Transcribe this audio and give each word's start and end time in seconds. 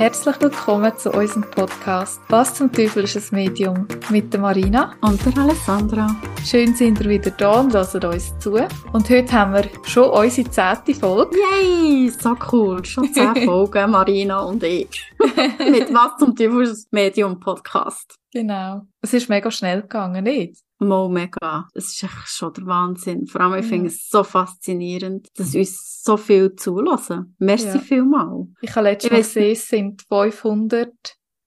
Herzlich 0.00 0.40
willkommen 0.40 0.96
zu 0.96 1.12
unserem 1.12 1.42
Podcast 1.42 2.22
Was 2.30 2.54
zum 2.54 2.72
Teufel 2.72 3.04
ist 3.04 3.16
ein 3.16 3.36
Medium 3.36 3.86
mit 4.08 4.32
der 4.32 4.40
Marina 4.40 4.94
und 5.02 5.20
der 5.26 5.42
Alessandra. 5.42 6.16
Schön 6.42 6.74
sind 6.74 6.98
ihr 7.02 7.10
wieder 7.10 7.30
da 7.32 7.60
und 7.60 7.74
hören 7.74 8.04
uns 8.06 8.38
zu. 8.38 8.54
Und 8.94 9.10
heute 9.10 9.30
haben 9.30 9.52
wir 9.52 9.68
schon 9.84 10.08
unsere 10.08 10.48
zehnte 10.48 10.94
Folge. 10.94 11.36
Yay, 11.36 12.08
so 12.08 12.34
cool. 12.50 12.82
Schon 12.82 13.12
zehn 13.12 13.36
Folgen, 13.44 13.90
Marina 13.90 14.40
und 14.40 14.62
ich. 14.62 14.88
mit 15.18 15.92
Was 15.92 16.16
zum 16.18 16.34
Teufel 16.34 16.62
ist 16.62 16.90
ein 16.90 16.96
Medium 16.96 17.38
Podcast. 17.38 18.14
Genau. 18.32 18.86
Es 19.02 19.12
ist 19.12 19.28
mega 19.28 19.50
schnell 19.50 19.82
gegangen, 19.82 20.24
nicht? 20.24 20.62
Mo 20.80 21.08
mega. 21.08 21.68
Es 21.74 21.92
ist 21.92 22.02
echt 22.02 22.28
schon 22.28 22.52
der 22.54 22.66
Wahnsinn. 22.66 23.26
Vor 23.26 23.42
allem, 23.42 23.58
ich 23.58 23.66
ja. 23.66 23.68
finde 23.68 23.88
es 23.88 24.08
so 24.08 24.24
faszinierend, 24.24 25.28
dass 25.36 25.54
uns 25.54 26.02
so 26.02 26.16
viel 26.16 26.54
zulassen. 26.56 27.36
Merci 27.38 27.66
ja. 27.66 27.78
vielmal. 27.78 28.46
Ich 28.62 28.74
habe 28.74 28.88
letztes 28.88 29.10
Mal 29.10 29.18
gesehen, 29.18 29.52
es 29.52 29.68
sind 29.68 30.02
500 30.08 30.92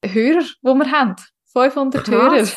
Hörer, 0.06 0.42
die 0.42 0.68
wir 0.68 0.92
haben. 0.92 1.16
500 1.52 2.04
Krass. 2.04 2.12
Hörer. 2.12 2.48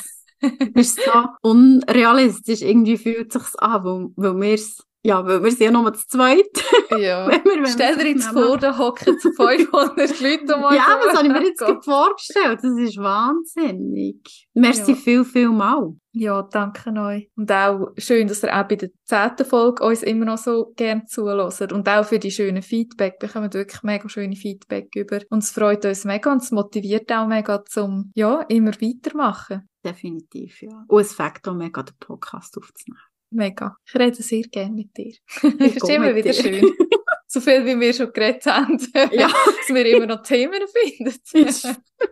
das 0.74 0.86
ist 0.86 1.00
so 1.02 1.24
unrealistisch. 1.42 2.62
Irgendwie 2.62 2.98
fühlt 2.98 3.34
es 3.34 3.42
sich 3.42 3.60
an, 3.60 3.84
weil, 3.84 4.08
weil 4.16 4.40
wir 4.40 4.54
es 4.54 4.85
ja, 5.06 5.24
weil 5.24 5.40
wir 5.40 5.50
sind 5.52 5.60
ja 5.60 5.70
nur 5.70 5.92
zu 5.94 6.06
zweit. 6.08 6.44
Ja. 6.98 7.26
wenn 7.26 7.44
wir, 7.44 7.56
wenn 7.56 7.66
Stell 7.66 7.96
dir 7.96 8.08
jetzt 8.08 8.28
vor, 8.28 8.56
da 8.58 8.78
hocken 8.78 9.18
500 9.18 10.20
Leute 10.20 10.56
mal 10.56 10.74
Ja, 10.74 10.98
das 11.04 11.16
habe 11.16 11.26
ich 11.26 11.32
mir 11.32 11.44
jetzt 11.44 11.58
gerade 11.58 11.82
vorgestellt. 11.82 12.60
Das 12.62 12.78
ist 12.78 12.96
wahnsinnig. 12.96 14.48
Merci 14.54 14.92
ja. 14.92 14.96
viel, 14.96 15.24
viel 15.24 15.48
mal. 15.50 15.94
Ja, 16.12 16.42
danke 16.42 16.90
euch. 16.92 17.28
Und 17.36 17.52
auch 17.52 17.88
schön, 17.98 18.28
dass 18.28 18.42
ihr 18.42 18.56
auch 18.56 18.66
bei 18.66 18.76
der 18.76 18.90
zehnten 19.04 19.44
Folge 19.44 19.84
uns 19.84 20.02
immer 20.02 20.24
noch 20.24 20.38
so 20.38 20.72
gern 20.76 21.06
zulässt. 21.06 21.72
Und 21.72 21.88
auch 21.88 22.04
für 22.04 22.18
die 22.18 22.30
schönen 22.30 22.62
Feedback. 22.62 23.16
Wir 23.20 23.28
bekommen 23.28 23.52
wirklich 23.52 23.82
mega 23.82 24.08
schöne 24.08 24.36
Feedback 24.36 24.88
über. 24.94 25.20
Und 25.28 25.42
es 25.42 25.50
freut 25.50 25.84
uns 25.84 26.04
mega 26.04 26.32
und 26.32 26.42
es 26.42 26.52
motiviert 26.52 27.12
auch 27.12 27.26
mega 27.26 27.64
zum, 27.64 28.12
ja, 28.14 28.42
immer 28.48 28.72
weitermachen. 28.72 29.68
Definitiv, 29.84 30.62
ja. 30.62 30.84
Und 30.88 31.00
es 31.00 31.12
fängt 31.12 31.46
auch 31.46 31.54
mega, 31.54 31.82
den 31.82 31.96
Podcast 31.98 32.56
aufzunehmen. 32.56 33.02
Mega. 33.36 33.76
Ich 33.84 33.94
rede 33.94 34.22
sehr 34.22 34.42
gerne 34.44 34.72
mit 34.72 34.96
dir. 34.96 35.14
Es 35.60 35.76
ist 35.76 35.88
immer 35.88 36.14
wieder 36.14 36.32
dir. 36.32 36.42
schön. 36.42 36.64
so 37.26 37.40
viel, 37.40 37.64
wie 37.66 37.78
wir 37.78 37.92
schon 37.92 38.12
geredet 38.12 38.46
haben, 38.46 38.78
ja. 39.12 39.28
dass 39.28 39.68
wir 39.68 39.86
immer 39.86 40.06
noch 40.06 40.22
Themen 40.22 40.62
finden. 40.66 41.14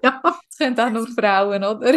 ja. 0.02 0.20
Das 0.22 0.58
können 0.58 0.78
auch 0.78 0.90
nur 0.90 1.06
Frauen, 1.08 1.64
oder? 1.64 1.94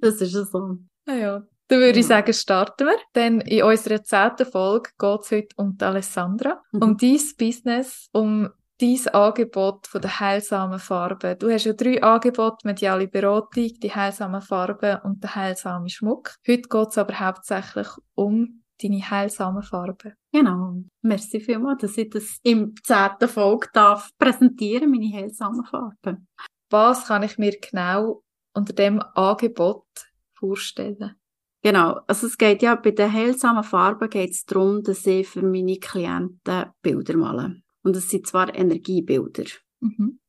das 0.00 0.20
ist 0.20 0.32
so. 0.32 0.76
Ah, 1.06 1.14
ja. 1.14 1.42
Dann 1.68 1.80
würde 1.80 1.98
ich 1.98 2.06
sagen, 2.06 2.32
starten 2.32 2.86
wir. 2.86 2.98
Denn 3.14 3.40
in 3.40 3.62
unserer 3.62 4.02
zehnten 4.02 4.46
Folge 4.46 4.90
geht 4.98 5.20
es 5.20 5.30
heute 5.30 5.56
um 5.56 5.76
die 5.76 5.84
Alessandra, 5.84 6.62
mhm. 6.72 6.82
um 6.82 6.96
dein 6.96 7.20
Business, 7.38 8.08
um 8.12 8.50
dein 8.80 9.14
Angebot 9.14 9.86
von 9.86 10.00
der 10.00 10.20
heilsamen 10.20 10.78
Farbe. 10.78 11.36
Du 11.36 11.50
hast 11.50 11.64
ja 11.64 11.72
drei 11.72 12.02
Angebote, 12.02 12.66
mediale 12.66 13.08
Beratung, 13.08 13.68
die 13.82 13.94
heilsamen 13.94 14.40
Farben 14.40 15.00
und 15.02 15.22
der 15.22 15.34
heilsame 15.34 15.88
Schmuck. 15.88 16.36
Heute 16.46 16.68
geht 16.68 16.88
es 16.88 16.98
aber 16.98 17.18
hauptsächlich 17.18 17.88
um 18.14 18.62
deine 18.80 19.10
heilsamen 19.10 19.62
Farben. 19.62 20.14
Genau. 20.32 20.82
Merci 21.02 21.40
vielmals, 21.40 21.82
dass 21.82 21.98
ich 21.98 22.10
das 22.10 22.38
im 22.42 22.74
zehnten 22.84 23.28
Folge 23.28 23.68
darf 23.72 24.10
präsentieren, 24.18 24.90
meine 24.90 25.12
heilsamen 25.12 25.64
Farben. 25.64 26.28
Was 26.70 27.06
kann 27.06 27.24
ich 27.24 27.38
mir 27.38 27.58
genau 27.58 28.22
unter 28.54 28.72
dem 28.72 29.02
Angebot 29.14 29.86
vorstellen? 30.34 31.16
Genau, 31.62 32.00
also 32.06 32.28
es 32.28 32.38
geht 32.38 32.62
ja 32.62 32.76
bei 32.76 32.92
den 32.92 33.12
heilsamen 33.12 33.64
Farben 33.64 34.08
geht 34.08 34.30
es 34.30 34.44
darum, 34.44 34.82
dass 34.84 35.04
ich 35.06 35.26
für 35.26 35.42
meine 35.42 35.78
Klienten 35.78 36.66
Bilder 36.82 37.16
male. 37.16 37.62
Und 37.82 37.96
es 37.96 38.08
sind 38.10 38.26
zwar 38.26 38.54
Energiebilder, 38.54 39.44
mhm. 39.80 40.20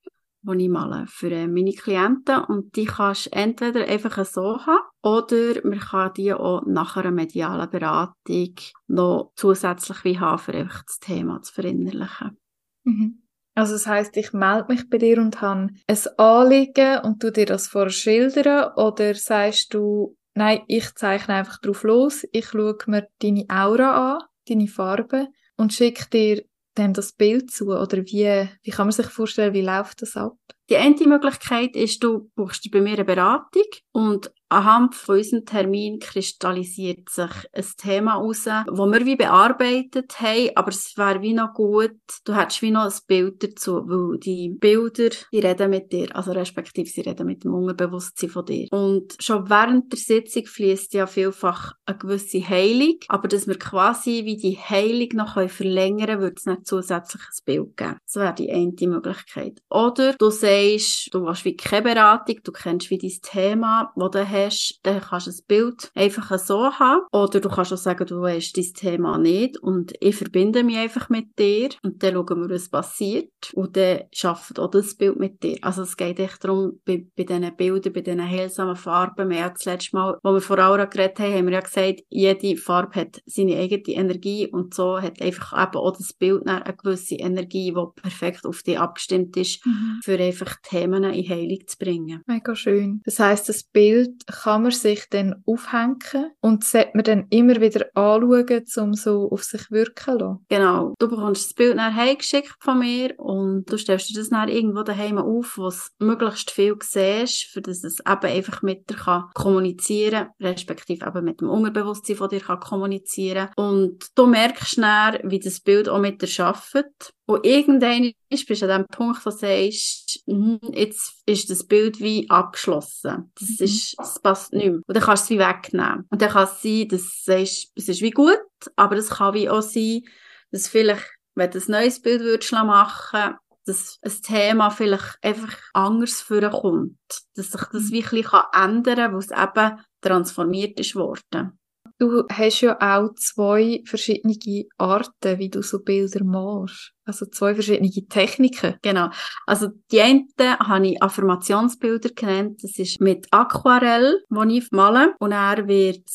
die 0.43 0.63
ich 0.63 0.69
male 0.69 1.05
für 1.07 1.31
äh, 1.31 1.47
meine 1.47 1.73
Klienten. 1.73 2.43
Und 2.45 2.75
die 2.75 2.85
kannst 2.85 3.27
du 3.27 3.31
entweder 3.33 3.85
einfach 3.87 4.23
so 4.25 4.59
haben 4.65 4.79
oder 5.01 5.61
man 5.63 5.79
kann 5.79 6.13
die 6.13 6.33
auch 6.33 6.65
nach 6.65 6.97
einer 6.97 7.11
medialen 7.11 7.69
Beratung 7.69 8.55
noch 8.87 9.31
zusätzlich 9.35 10.03
wie 10.03 10.19
haben, 10.19 10.39
für 10.39 10.53
einfach 10.53 10.83
das 10.83 10.99
Thema 10.99 11.41
zu 11.41 11.53
verinnerlichen. 11.53 12.37
Mhm. 12.83 13.23
Also 13.55 13.73
das 13.73 13.87
heißt, 13.87 14.15
ich 14.15 14.31
melde 14.31 14.71
mich 14.71 14.89
bei 14.89 14.97
dir 14.99 15.17
und 15.17 15.41
habe 15.41 15.71
ein 15.87 16.07
Anliegen 16.17 16.99
und 17.03 17.21
du 17.21 17.29
dir 17.29 17.45
das 17.45 17.67
vorher 17.67 17.89
schildern 17.89 18.71
oder 18.75 19.13
sagst 19.15 19.73
du, 19.73 20.15
nein, 20.33 20.61
ich 20.67 20.95
zeichne 20.95 21.35
einfach 21.35 21.59
drauf 21.59 21.83
los, 21.83 22.25
ich 22.31 22.47
schaue 22.47 22.77
mir 22.87 23.09
deine 23.21 23.45
Aura 23.49 24.15
an, 24.15 24.23
deine 24.47 24.67
Farbe 24.67 25.27
und 25.57 25.73
schicke 25.73 26.09
dir 26.09 26.45
dann 26.79 26.93
das 26.93 27.11
Bild 27.13 27.51
zu? 27.51 27.67
Oder 27.67 27.97
wie, 28.05 28.49
wie 28.63 28.71
kann 28.71 28.87
man 28.87 28.91
sich 28.91 29.07
vorstellen, 29.07 29.53
wie 29.53 29.61
läuft 29.61 30.01
das 30.01 30.15
ab? 30.15 30.37
Die 30.69 30.77
eine 30.77 30.95
Möglichkeit 31.07 31.75
ist, 31.75 32.03
du 32.03 32.29
buchst 32.35 32.69
bei 32.71 32.81
mir 32.81 32.93
eine 32.93 33.05
Beratung 33.05 33.63
und 33.91 34.31
anhand 34.49 34.95
von 34.95 35.17
unserem 35.17 35.45
Termin 35.45 35.99
kristallisiert 35.99 37.09
sich 37.09 37.31
ein 37.53 37.65
Thema 37.77 38.15
raus, 38.15 38.45
wo 38.69 38.85
wir 38.87 39.05
wie 39.05 39.15
bearbeitet 39.15 40.19
haben, 40.19 40.49
aber 40.55 40.69
es 40.69 40.97
wäre 40.97 41.21
wie 41.21 41.33
noch 41.33 41.53
gut, 41.53 41.91
du 42.25 42.35
hättest 42.35 42.61
wie 42.61 42.71
noch 42.71 42.85
ein 42.85 42.93
Bild 43.07 43.43
dazu, 43.43 43.83
weil 43.87 44.19
die 44.19 44.49
Bilder, 44.49 45.09
die 45.31 45.39
reden 45.39 45.69
mit 45.69 45.91
dir, 45.91 46.15
also 46.15 46.31
respektive 46.31 46.89
sie 46.89 47.01
reden 47.01 47.27
mit 47.27 47.43
dem 47.43 47.53
Unterbewusstsein 47.53 48.29
von 48.29 48.45
dir. 48.45 48.67
Und 48.71 49.15
schon 49.19 49.49
während 49.49 49.91
der 49.91 49.99
Sitzung 49.99 50.45
fließt 50.45 50.93
ja 50.93 51.07
vielfach 51.07 51.73
eine 51.85 51.97
gewisse 51.97 52.47
Heilung, 52.47 52.97
aber 53.07 53.27
dass 53.27 53.47
wir 53.47 53.57
quasi 53.57 54.25
wie 54.25 54.37
die 54.37 54.57
Heilung 54.57 55.09
noch 55.13 55.49
verlängern 55.49 56.07
können, 56.07 56.21
würde 56.21 56.35
es 56.37 56.45
nicht 56.45 56.65
zusätzlich 56.65 57.21
ein 57.21 57.45
Bild 57.45 57.77
geben. 57.77 57.97
Das 58.05 58.15
wäre 58.15 58.33
die 58.33 58.51
eine 58.51 58.73
Möglichkeit. 58.87 59.61
Oder 59.69 60.13
du 60.13 60.29
sagst, 60.29 61.13
du 61.13 61.27
hast 61.27 61.45
wie 61.45 61.55
keine 61.55 61.83
Beratung, 61.83 62.39
du 62.43 62.51
kennst 62.51 62.89
wie 62.89 62.97
dein 62.97 63.19
Thema, 63.21 63.91
das 63.95 64.11
du 64.11 64.19
hast, 64.45 64.49
hast, 64.59 64.79
dann 64.83 65.01
kannst 65.01 65.27
du 65.27 65.31
ein 65.31 65.45
Bild 65.47 65.91
einfach 65.95 66.37
so 66.39 66.71
haben. 66.71 67.05
Oder 67.11 67.39
du 67.39 67.49
kannst 67.49 67.73
auch 67.73 67.77
sagen, 67.77 68.05
du 68.05 68.21
weißt 68.21 68.57
dein 68.57 68.73
Thema 68.73 69.17
nicht 69.17 69.57
und 69.57 69.93
ich 69.99 70.15
verbinde 70.15 70.63
mich 70.63 70.77
einfach 70.77 71.09
mit 71.09 71.37
dir 71.37 71.69
und 71.83 72.03
dann 72.03 72.13
schauen 72.13 72.41
wir, 72.41 72.55
was 72.55 72.69
passiert 72.69 73.31
und 73.53 73.77
dann 73.77 74.01
schafft 74.11 74.59
auch 74.59 74.69
das 74.69 74.95
Bild 74.95 75.17
mit 75.17 75.43
dir. 75.43 75.57
Also 75.61 75.83
es 75.83 75.97
geht 75.97 76.19
echt 76.19 76.43
darum, 76.43 76.79
bei, 76.85 77.05
bei 77.15 77.23
diesen 77.23 77.55
Bildern, 77.55 77.93
bei 77.93 78.01
diesen 78.01 78.27
heilsamen 78.27 78.75
Farben, 78.75 79.29
wir 79.29 79.43
haben 79.43 79.53
das 79.53 79.65
letzte 79.65 79.95
Mal, 79.95 80.17
wo 80.23 80.33
wir 80.33 80.41
vor 80.41 80.59
Aura 80.59 80.85
geredet 80.85 81.19
haben, 81.19 81.33
haben 81.33 81.45
wir 81.47 81.53
ja 81.53 81.61
gesagt, 81.61 82.03
jede 82.09 82.57
Farbe 82.57 83.01
hat 83.01 83.21
seine 83.25 83.57
eigene 83.57 83.95
Energie 83.95 84.47
und 84.47 84.73
so 84.73 84.99
hat 85.01 85.21
einfach 85.21 85.53
eben 85.53 85.77
auch 85.77 85.95
das 85.95 86.13
Bild 86.13 86.47
eine 86.47 86.75
gewisse 86.75 87.15
Energie, 87.15 87.73
die 87.73 88.01
perfekt 88.01 88.45
auf 88.45 88.63
dich 88.63 88.79
abgestimmt 88.79 89.35
ist, 89.37 89.65
mhm. 89.65 89.99
für 90.03 90.19
einfach 90.19 90.55
Themen 90.63 91.03
in 91.03 91.27
Heilung 91.27 91.59
zu 91.65 91.77
bringen. 91.77 92.23
Mega 92.27 92.55
schön. 92.55 93.01
Das 93.05 93.19
heißt, 93.19 93.49
das 93.49 93.63
Bild 93.63 94.28
kann 94.31 94.63
man 94.63 94.71
sich 94.71 95.07
dann 95.09 95.43
aufhängen 95.45 96.31
und 96.41 96.63
sollte 96.63 96.91
man 96.93 97.03
dann 97.03 97.27
immer 97.29 97.59
wieder 97.61 97.87
anschauen, 97.93 98.65
um 98.77 98.93
so 98.93 99.29
auf 99.31 99.43
sich 99.43 99.69
wirken 99.71 100.13
zu 100.13 100.17
lassen. 100.17 100.45
Genau. 100.49 100.93
Du 100.99 101.07
bekommst 101.07 101.45
das 101.45 101.53
Bild 101.53 101.75
nachher 101.75 102.05
heimgeschickt 102.05 102.55
von 102.59 102.79
mir 102.79 103.13
und 103.19 103.65
du 103.71 103.77
stellst 103.77 104.09
dir 104.09 104.19
das 104.19 104.29
dann 104.29 104.49
irgendwo 104.49 104.83
daheim 104.83 105.17
auf, 105.17 105.57
wo 105.57 105.69
du 105.69 106.05
möglichst 106.05 106.51
viel 106.51 106.75
siehst, 106.81 107.45
für 107.45 107.61
dass 107.61 107.83
es 107.83 107.99
eben 107.99 108.25
einfach 108.25 108.61
mit 108.61 108.89
dir 108.89 108.95
kann 108.95 109.25
kommunizieren 109.33 110.29
respektive 110.39 111.05
eben 111.05 111.25
mit 111.25 111.41
dem 111.41 111.49
Unterbewusstsein 111.49 112.15
von 112.15 112.29
dir 112.29 112.39
kann 112.39 112.59
kommunizieren 112.59 113.49
Und 113.55 114.07
du 114.15 114.25
merkst 114.25 114.77
dann, 114.77 115.19
wie 115.23 115.39
das 115.39 115.59
Bild 115.59 115.89
auch 115.89 115.99
mit 115.99 116.21
dir 116.21 116.45
arbeitet 116.45 117.13
und 117.29 117.45
irgendwann 117.45 118.11
bist 118.27 118.49
du 118.49 118.65
an 118.65 118.81
dem 118.81 118.87
Punkt, 118.87 119.23
wo 119.23 119.29
du 119.29 119.37
sagst, 119.37 120.19
hm, 120.25 120.59
jetzt 120.73 121.21
ist 121.27 121.47
das 121.51 121.63
Bild 121.63 121.99
wie 121.99 122.27
abgeschlossen. 122.27 123.31
Das, 123.39 123.49
mhm. 123.49 123.65
ist, 123.65 123.99
das 123.99 124.19
passt 124.19 124.51
nicht 124.51 124.65
mehr. 124.65 124.81
Und 124.87 124.95
dann 124.95 125.03
kannst 125.03 125.29
du 125.29 125.35
es 125.35 125.39
wie 125.39 125.45
wegnehmen. 125.45 126.07
Und 126.09 126.19
dann 126.23 126.31
kann 126.31 126.45
es 126.45 126.59
sein, 126.63 126.87
dass 126.87 127.01
du 127.01 127.31
sagst, 127.31 127.71
es 127.75 127.87
ist 127.87 128.01
wie 128.01 128.09
gut, 128.09 128.41
aber 128.75 128.97
es 128.97 129.11
kann 129.11 129.35
wie 129.35 129.47
auch 129.47 129.61
sein, 129.61 130.01
dass 130.49 130.67
vielleicht, 130.67 131.05
wenn 131.35 131.51
du 131.51 131.59
ein 131.59 131.65
neues 131.67 132.01
Bild 132.01 132.21
würdest 132.21 132.51
machen 132.51 133.35
dass 133.67 133.99
ein 134.01 134.21
Thema 134.23 134.71
vielleicht 134.71 135.19
einfach 135.21 135.55
anders 135.73 136.21
vorkommt. 136.21 136.97
Dass 137.35 137.51
sich 137.51 137.61
das 137.61 137.83
mhm. 137.83 137.91
wie 137.91 138.03
ein 138.03 138.09
bisschen 138.09 138.41
ändern 138.53 138.95
kann, 138.95 139.13
weil 139.13 139.19
es 139.19 139.29
eben 139.29 139.85
transformiert 140.01 140.79
ist 140.79 140.95
worden. 140.95 141.58
Du 141.99 142.23
hast 142.31 142.61
ja 142.61 142.77
auch 142.79 143.13
zwei 143.15 143.81
verschiedene 143.85 144.65
Arten, 144.77 145.37
wie 145.37 145.49
du 145.49 145.61
so 145.61 145.79
Bilder 145.79 146.23
machst. 146.23 146.93
Also 147.03 147.25
zwei 147.25 147.53
verschiedene 147.53 147.91
Techniken. 148.07 148.77
Genau. 148.81 149.09
Also 149.45 149.67
die 149.91 149.99
eine 149.99 150.25
habe 150.59 150.87
ich 150.87 151.03
Affirmationsbilder 151.03 152.11
genannt. 152.15 152.63
Das 152.63 152.79
ist 152.79 153.01
mit 153.01 153.27
Aquarell, 153.31 154.23
wo 154.29 154.43
ich 154.43 154.71
male. 154.71 155.13
Und 155.19 155.33
er 155.33 155.67
wird 155.67 156.09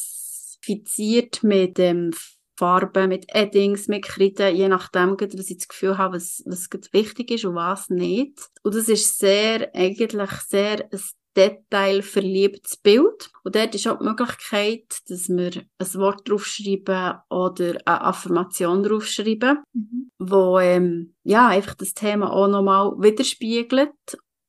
fixiert 0.63 1.43
mit 1.43 1.77
dem 1.77 2.13
Farben, 2.57 3.09
mit 3.09 3.27
Eddings, 3.35 3.89
mit 3.89 4.05
Kreide, 4.05 4.49
je 4.49 4.69
nachdem, 4.69 5.17
dass 5.17 5.51
ich 5.51 5.59
das 5.59 5.69
Gefühl 5.69 5.99
habe, 5.99 6.17
was, 6.17 6.43
was 6.47 6.69
wichtig 6.93 7.31
ist 7.33 7.45
und 7.45 7.57
was 7.57 7.91
nicht. 7.91 8.39
Und 8.63 8.75
das 8.75 8.89
ist 8.89 9.19
sehr, 9.19 9.71
eigentlich 9.75 10.31
sehr 10.49 10.89
ein 10.91 11.01
detailverliebtes 11.37 12.77
Bild. 12.77 13.31
Und 13.43 13.55
dort 13.55 13.75
ist 13.75 13.87
auch 13.87 13.99
die 13.99 14.05
Möglichkeit, 14.05 15.01
dass 15.09 15.29
wir 15.29 15.65
ein 15.79 15.95
Wort 15.95 16.29
draufschreiben 16.29 17.19
oder 17.31 17.81
eine 17.85 18.01
Affirmation 18.03 18.83
draufschreiben, 18.83 19.63
mhm. 19.73 20.11
wo 20.19 20.59
ähm, 20.59 21.15
ja, 21.23 21.49
einfach 21.49 21.75
das 21.75 21.95
Thema 21.95 22.33
auch 22.33 22.49
nochmal 22.49 22.93
widerspiegelt. 22.99 23.93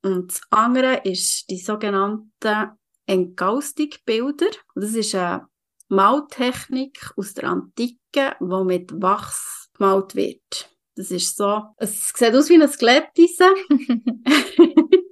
Und 0.04 0.32
das 0.32 0.42
andere 0.52 1.02
ist 1.04 1.50
die 1.50 1.58
sogenannten 1.58 2.72
Enkaustikbilder. 3.08 4.48
Das 4.76 4.94
ist 4.94 5.16
eine 5.16 5.48
Maltechnik 5.90 7.12
aus 7.18 7.34
der 7.34 7.46
Antike, 7.46 8.36
die 8.40 8.64
mit 8.66 9.02
Wachs 9.02 9.70
gemalt 9.74 10.16
wird. 10.16 10.70
Das 10.96 11.12
ist 11.12 11.36
so, 11.36 11.64
es 11.78 12.14
sieht 12.16 12.34
aus 12.34 12.50
wie 12.50 12.62
ein 12.62 12.70
Skeletteisen. 12.70 13.54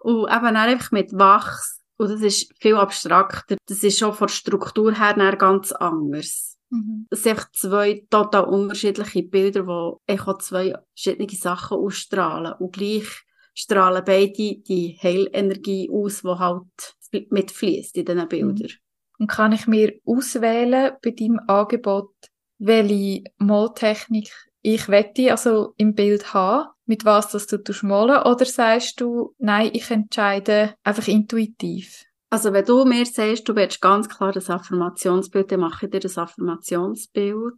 und 0.00 0.28
eben 0.28 0.56
einfach 0.56 0.92
mit 0.92 1.12
Wachs. 1.12 1.82
Und 1.96 2.10
das 2.10 2.20
ist 2.20 2.52
viel 2.60 2.76
abstrakter. 2.76 3.56
Das 3.66 3.82
ist 3.82 3.98
schon 3.98 4.14
von 4.14 4.28
der 4.28 4.34
Struktur 4.34 4.94
her 4.94 5.36
ganz 5.36 5.72
anders. 5.72 6.56
Mhm. 6.70 7.06
Das 7.10 7.22
sind 7.22 7.32
einfach 7.32 7.50
zwei 7.52 8.06
total 8.08 8.44
unterschiedliche 8.44 9.22
Bilder, 9.24 9.62
die 10.08 10.18
auch 10.18 10.38
zwei 10.38 10.74
verschiedene 10.94 11.28
Sachen 11.30 11.78
ausstrahlen. 11.78 12.54
Und 12.60 12.72
gleich 12.72 13.08
strahlen 13.54 14.04
beide 14.04 14.32
die 14.32 14.98
Heilenergie 15.02 15.90
aus, 15.90 16.22
die 16.22 16.28
halt 16.28 17.30
mitfließt 17.30 17.96
in 17.96 18.04
diesen 18.04 18.28
Bildern. 18.28 18.68
Mhm. 18.68 18.78
Und 19.18 19.26
kann 19.26 19.52
ich 19.52 19.66
mir 19.66 19.98
auswählen 20.04 20.92
bei 21.02 21.10
deinem 21.10 21.40
Angebot, 21.48 22.14
welche 22.58 23.24
Maltechnik 23.38 24.30
ich 24.62 24.88
wette 24.88 25.30
also 25.30 25.74
im 25.76 25.94
Bild 25.94 26.34
haben, 26.34 26.68
mit 26.86 27.04
was 27.04 27.30
das 27.30 27.46
du 27.46 27.58
malen 27.82 28.22
oder 28.22 28.44
sagst 28.44 29.00
du, 29.00 29.34
nein, 29.38 29.70
ich 29.72 29.90
entscheide 29.90 30.74
einfach 30.82 31.06
intuitiv? 31.06 32.04
Also 32.30 32.52
wenn 32.52 32.64
du 32.64 32.84
mir 32.84 33.06
sagst, 33.06 33.48
du 33.48 33.56
willst 33.56 33.80
ganz 33.80 34.08
klar 34.08 34.32
das 34.32 34.50
Affirmationsbild, 34.50 35.50
dann 35.50 35.60
mache 35.60 35.86
ich 35.86 35.92
dir 35.92 36.00
das 36.00 36.18
Affirmationsbild. 36.18 37.54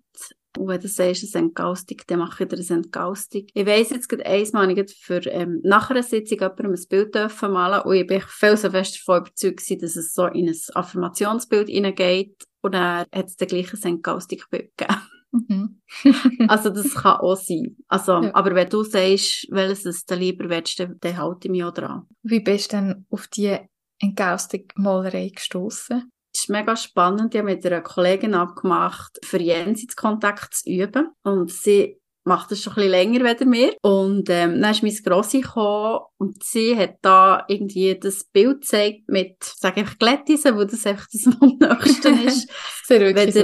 Und 0.58 0.68
wenn 0.68 0.80
du 0.80 0.88
sagst, 0.88 1.34
ein 1.34 1.44
Entgaustig, 1.44 2.06
dann 2.06 2.20
mache 2.20 2.44
ich 2.44 2.48
dir 2.48 2.56
ein 2.56 2.82
Entgaustig. 2.82 3.50
Ich 3.54 3.66
weiss 3.66 3.90
jetzt 3.90 4.08
gerade 4.08 4.26
einmal, 4.26 4.70
ich 4.70 4.96
für 4.96 5.24
ähm, 5.26 5.60
nach 5.62 5.90
einer 5.90 6.02
Sitzung 6.02 6.38
jemandem 6.38 6.72
ein 6.72 6.88
Bild 6.88 7.14
dürfen 7.14 7.52
malen 7.52 7.82
und 7.82 7.94
ich 7.94 8.06
bin 8.06 8.20
viel 8.20 8.56
so 8.56 8.70
fest 8.70 8.96
davon 8.96 9.22
überzeugt 9.22 9.82
dass 9.82 9.96
es 9.96 10.12
so 10.12 10.26
in 10.26 10.48
ein 10.48 10.56
Affirmationsbild 10.74 11.68
hineingeht 11.68 12.44
und 12.62 12.74
dann 12.74 13.06
hat 13.12 13.26
es 13.26 13.36
dann 13.36 13.48
gleich 13.48 13.72
ein 13.72 13.82
Entgaustig-Bild 13.82 14.76
gegeben. 14.76 15.00
Mhm. 15.32 15.80
also 16.48 16.70
das 16.70 16.94
kann 16.94 17.20
auch 17.20 17.36
sein. 17.36 17.76
Also, 17.88 18.22
ja. 18.22 18.34
aber 18.34 18.54
wenn 18.54 18.68
du 18.68 18.82
sagst, 18.82 19.46
welches 19.50 20.04
du 20.04 20.14
lieber 20.14 20.48
willst, 20.48 20.80
dann, 20.80 20.96
dann 21.00 21.16
halte 21.16 21.48
ich 21.48 21.50
mich 21.50 21.64
auch 21.64 21.72
dran. 21.72 22.06
Wie 22.22 22.40
bist 22.40 22.72
du 22.72 22.76
denn 22.76 23.06
auf 23.10 23.28
die 23.28 23.56
Engaustig-Malerei 24.00 25.30
gestossen? 25.34 26.10
Es 26.32 26.42
ist 26.42 26.50
mega 26.50 26.76
spannend. 26.76 27.34
Ich 27.34 27.40
habe 27.40 27.52
mit 27.52 27.66
einer 27.66 27.80
Kollegin 27.80 28.34
abgemacht, 28.34 29.18
für 29.24 29.40
Jenseitskontakt 29.40 30.54
zu 30.54 30.70
üben. 30.70 31.10
Und 31.22 31.50
sie 31.50 31.99
macht 32.24 32.50
das 32.50 32.60
schon 32.60 32.72
ein 32.74 32.76
bisschen 32.76 32.90
länger 32.90 33.28
als 33.28 33.44
mir. 33.44 33.74
Und 33.82 34.28
ähm, 34.30 34.60
dann 34.60 34.70
ist 34.72 34.82
meine 34.82 34.94
Grossi 34.94 35.40
gekommen 35.40 36.00
und 36.18 36.42
sie 36.42 36.76
hat 36.76 36.96
da 37.02 37.44
irgendwie 37.48 37.98
das 37.98 38.24
Bild 38.24 38.60
gezeigt 38.60 39.08
mit, 39.08 39.42
sage 39.42 39.82
ich, 39.82 39.98
Glättisen, 39.98 40.56
wo 40.56 40.64
das 40.64 40.86
einfach 40.86 41.06
das 41.12 41.26
am 41.40 41.58
nächsten 41.58 42.26
ist. 42.26 42.50
Sehr 42.84 43.00
wirklich 43.00 43.34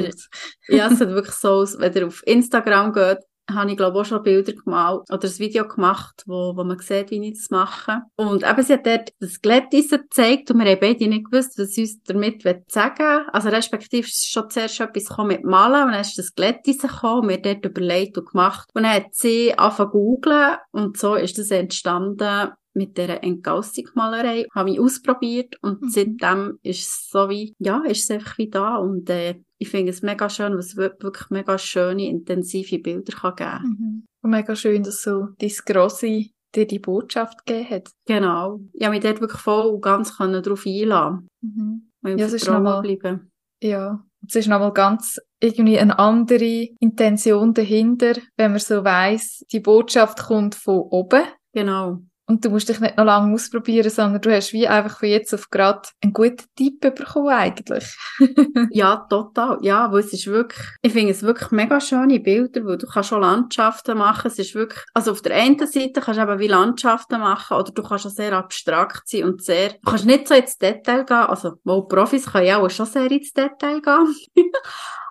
Ja, 0.69 0.89
es 0.89 0.99
sieht 0.99 1.09
wirklich 1.09 1.37
so 1.37 1.49
aus, 1.49 1.79
wenn 1.79 1.93
ihr 1.93 2.07
auf 2.07 2.23
Instagram 2.27 2.93
geht, 2.93 3.19
habe 3.53 3.71
ich 3.71 3.77
glaube 3.77 4.01
auch 4.01 4.05
schon 4.05 4.23
Bilder 4.23 4.53
gemalt 4.53 5.11
oder 5.11 5.29
ein 5.29 5.39
Video 5.39 5.67
gemacht, 5.67 6.23
wo, 6.27 6.57
wo 6.57 6.65
man 6.65 6.79
sieht, 6.79 7.11
wie 7.11 7.27
ich 7.29 7.39
das 7.39 7.51
mache. 7.51 8.03
Und 8.17 8.49
eben, 8.49 8.63
sie 8.63 8.73
hat 8.75 8.87
dort 8.87 9.13
das 9.21 9.41
Glätteisen 9.41 10.03
gezeigt 10.03 10.51
und 10.51 10.59
wir 10.59 10.71
haben 10.71 10.81
beide 10.81 11.09
nicht 11.09 11.31
gewusst, 11.31 11.59
was 11.59 11.71
sie 11.71 11.83
uns 11.83 12.03
damit 12.03 12.43
sagen 12.71 12.99
will. 12.99 13.27
Also 13.33 13.49
respektive 13.49 14.07
ist 14.07 14.31
schon 14.31 14.51
zuerst 14.51 14.81
etwas 14.81 15.17
mit 15.25 15.45
Malen 15.45 15.85
und 15.85 15.93
dann 15.93 16.01
ist 16.01 16.19
das 16.19 16.35
Glätteisen 16.35 16.89
gekommen 16.89 17.23
und 17.23 17.29
wir 17.29 17.43
dort 17.43 17.65
überlegt 17.65 18.19
und 18.19 18.31
gemacht. 18.31 18.69
Und 18.75 18.83
dann 18.83 18.93
hat 18.93 19.15
sie 19.15 19.57
angefangen 19.57 19.91
zu 19.91 19.99
googlen 19.99 20.57
und 20.73 20.97
so 20.97 21.15
ist 21.15 21.39
das 21.39 21.51
entstanden 21.51 22.53
mit 22.77 22.97
dieser 22.97 23.25
Entgaustigmalerei. 23.25 24.47
Habe 24.55 24.71
ich 24.71 24.81
ausprobiert 24.81 25.57
und 25.63 25.83
mhm. 25.83 25.89
seitdem 25.89 26.59
ist 26.63 26.81
es 26.81 27.09
so 27.11 27.29
wie, 27.29 27.55
ja, 27.59 27.83
ist 27.87 28.05
es 28.05 28.11
einfach 28.11 28.39
wie 28.39 28.49
da 28.49 28.77
und 28.77 29.11
äh, 29.11 29.41
ich 29.59 29.69
finde 29.69 29.91
es 29.91 30.03
mega 30.03 30.29
schön, 30.29 30.57
was 30.57 30.67
es 30.67 30.77
wirklich 30.77 31.31
mega 31.31 31.59
schöne, 31.59 32.09
intensive 32.09 32.79
Bilder 32.79 33.13
kann 33.13 33.37
geben 33.37 33.77
mhm. 33.79 34.07
Und 34.23 34.31
mega 34.31 34.55
schön, 34.55 34.83
dass 34.83 35.03
so 35.03 35.29
dein 35.39 35.53
Grosse 35.65 36.27
dir 36.55 36.67
die 36.67 36.79
Botschaft 36.79 37.45
gegeben 37.47 37.71
hat. 37.71 37.91
Genau. 38.07 38.61
Habe 38.81 38.91
mich 38.91 39.03
dort 39.03 39.21
wirklich 39.21 39.41
voll 39.41 39.67
und 39.67 39.81
ganz 39.81 40.17
darauf 40.17 40.67
einlassen 40.67 41.29
mhm. 41.41 41.91
Und 42.03 42.19
ja, 42.19 42.27
es 42.27 42.35
ist 42.35 42.47
nochmal, 42.47 42.83
bleiben. 42.83 43.31
Ja, 43.61 44.05
es 44.27 44.37
ist 44.37 44.49
nochmal 44.49 44.73
ganz 44.73 45.19
irgendwie 45.41 45.79
eine 45.79 45.99
andere 45.99 46.69
Intention 46.79 47.53
dahinter, 47.53 48.15
wenn 48.37 48.53
man 48.53 48.61
so 48.61 48.85
weiss, 48.85 49.45
die 49.51 49.61
Botschaft 49.61 50.25
kommt 50.25 50.55
von 50.55 50.79
oben. 50.79 51.23
Genau. 51.53 52.01
Und 52.29 52.45
du 52.45 52.51
musst 52.51 52.69
dich 52.69 52.81
nicht 52.81 52.97
noch 52.97 53.05
lange 53.05 53.33
ausprobieren, 53.33 53.89
sondern 53.89 54.21
du 54.21 54.35
hast 54.35 54.53
wie 54.53 54.67
einfach 54.67 54.99
von 54.99 55.09
jetzt 55.09 55.33
auf 55.33 55.49
gerade 55.49 55.89
einen 56.03 56.13
guten 56.13 56.45
Tipp 56.57 56.81
bekommen 56.81 57.29
eigentlich. 57.29 57.97
ja, 58.71 59.07
total. 59.09 59.59
Ja, 59.63 59.93
wo 59.93 59.99
es 59.99 60.13
ist 60.13 60.27
wirklich, 60.27 60.67
ich 60.83 60.93
finde 60.93 61.13
es 61.13 61.23
wirklich 61.23 61.53
mega 61.53 61.81
schöne 61.81 62.19
Bilder, 62.19 62.65
wo 62.65 62.75
du 62.75 62.87
kannst 62.87 63.11
schon 63.11 63.21
Landschaften 63.21 63.97
machen. 63.97 64.27
Es 64.27 64.41
ist 64.41 64.57
wirklich, 64.57 64.83
also 64.93 65.13
auf 65.13 65.23
der 65.23 65.37
einen 65.37 65.65
Seite 65.67 66.01
kannst 66.01 66.19
du 66.19 66.25
eben 66.25 66.39
wie 66.41 66.49
Landschaften 66.49 67.21
machen 67.21 67.57
oder 67.57 67.71
du 67.71 67.83
kannst 67.83 68.07
auch 68.07 68.11
sehr 68.11 68.33
abstrakt 68.33 69.09
sein 69.09 69.25
und 69.25 69.45
sehr, 69.45 69.71
du 69.71 69.79
kannst 69.85 70.07
nicht 70.07 70.27
so 70.27 70.35
ins 70.35 70.59
Detail 70.59 71.05
gehen. 71.05 71.17
Also, 71.17 71.53
wo 71.63 71.83
Profis 71.83 72.27
können 72.27 72.47
ja 72.47 72.59
auch 72.59 72.71
schon 72.71 72.87
sehr 72.87 73.11
ins 73.11 73.33
Detail 73.33 73.81
gehen. 73.81 74.17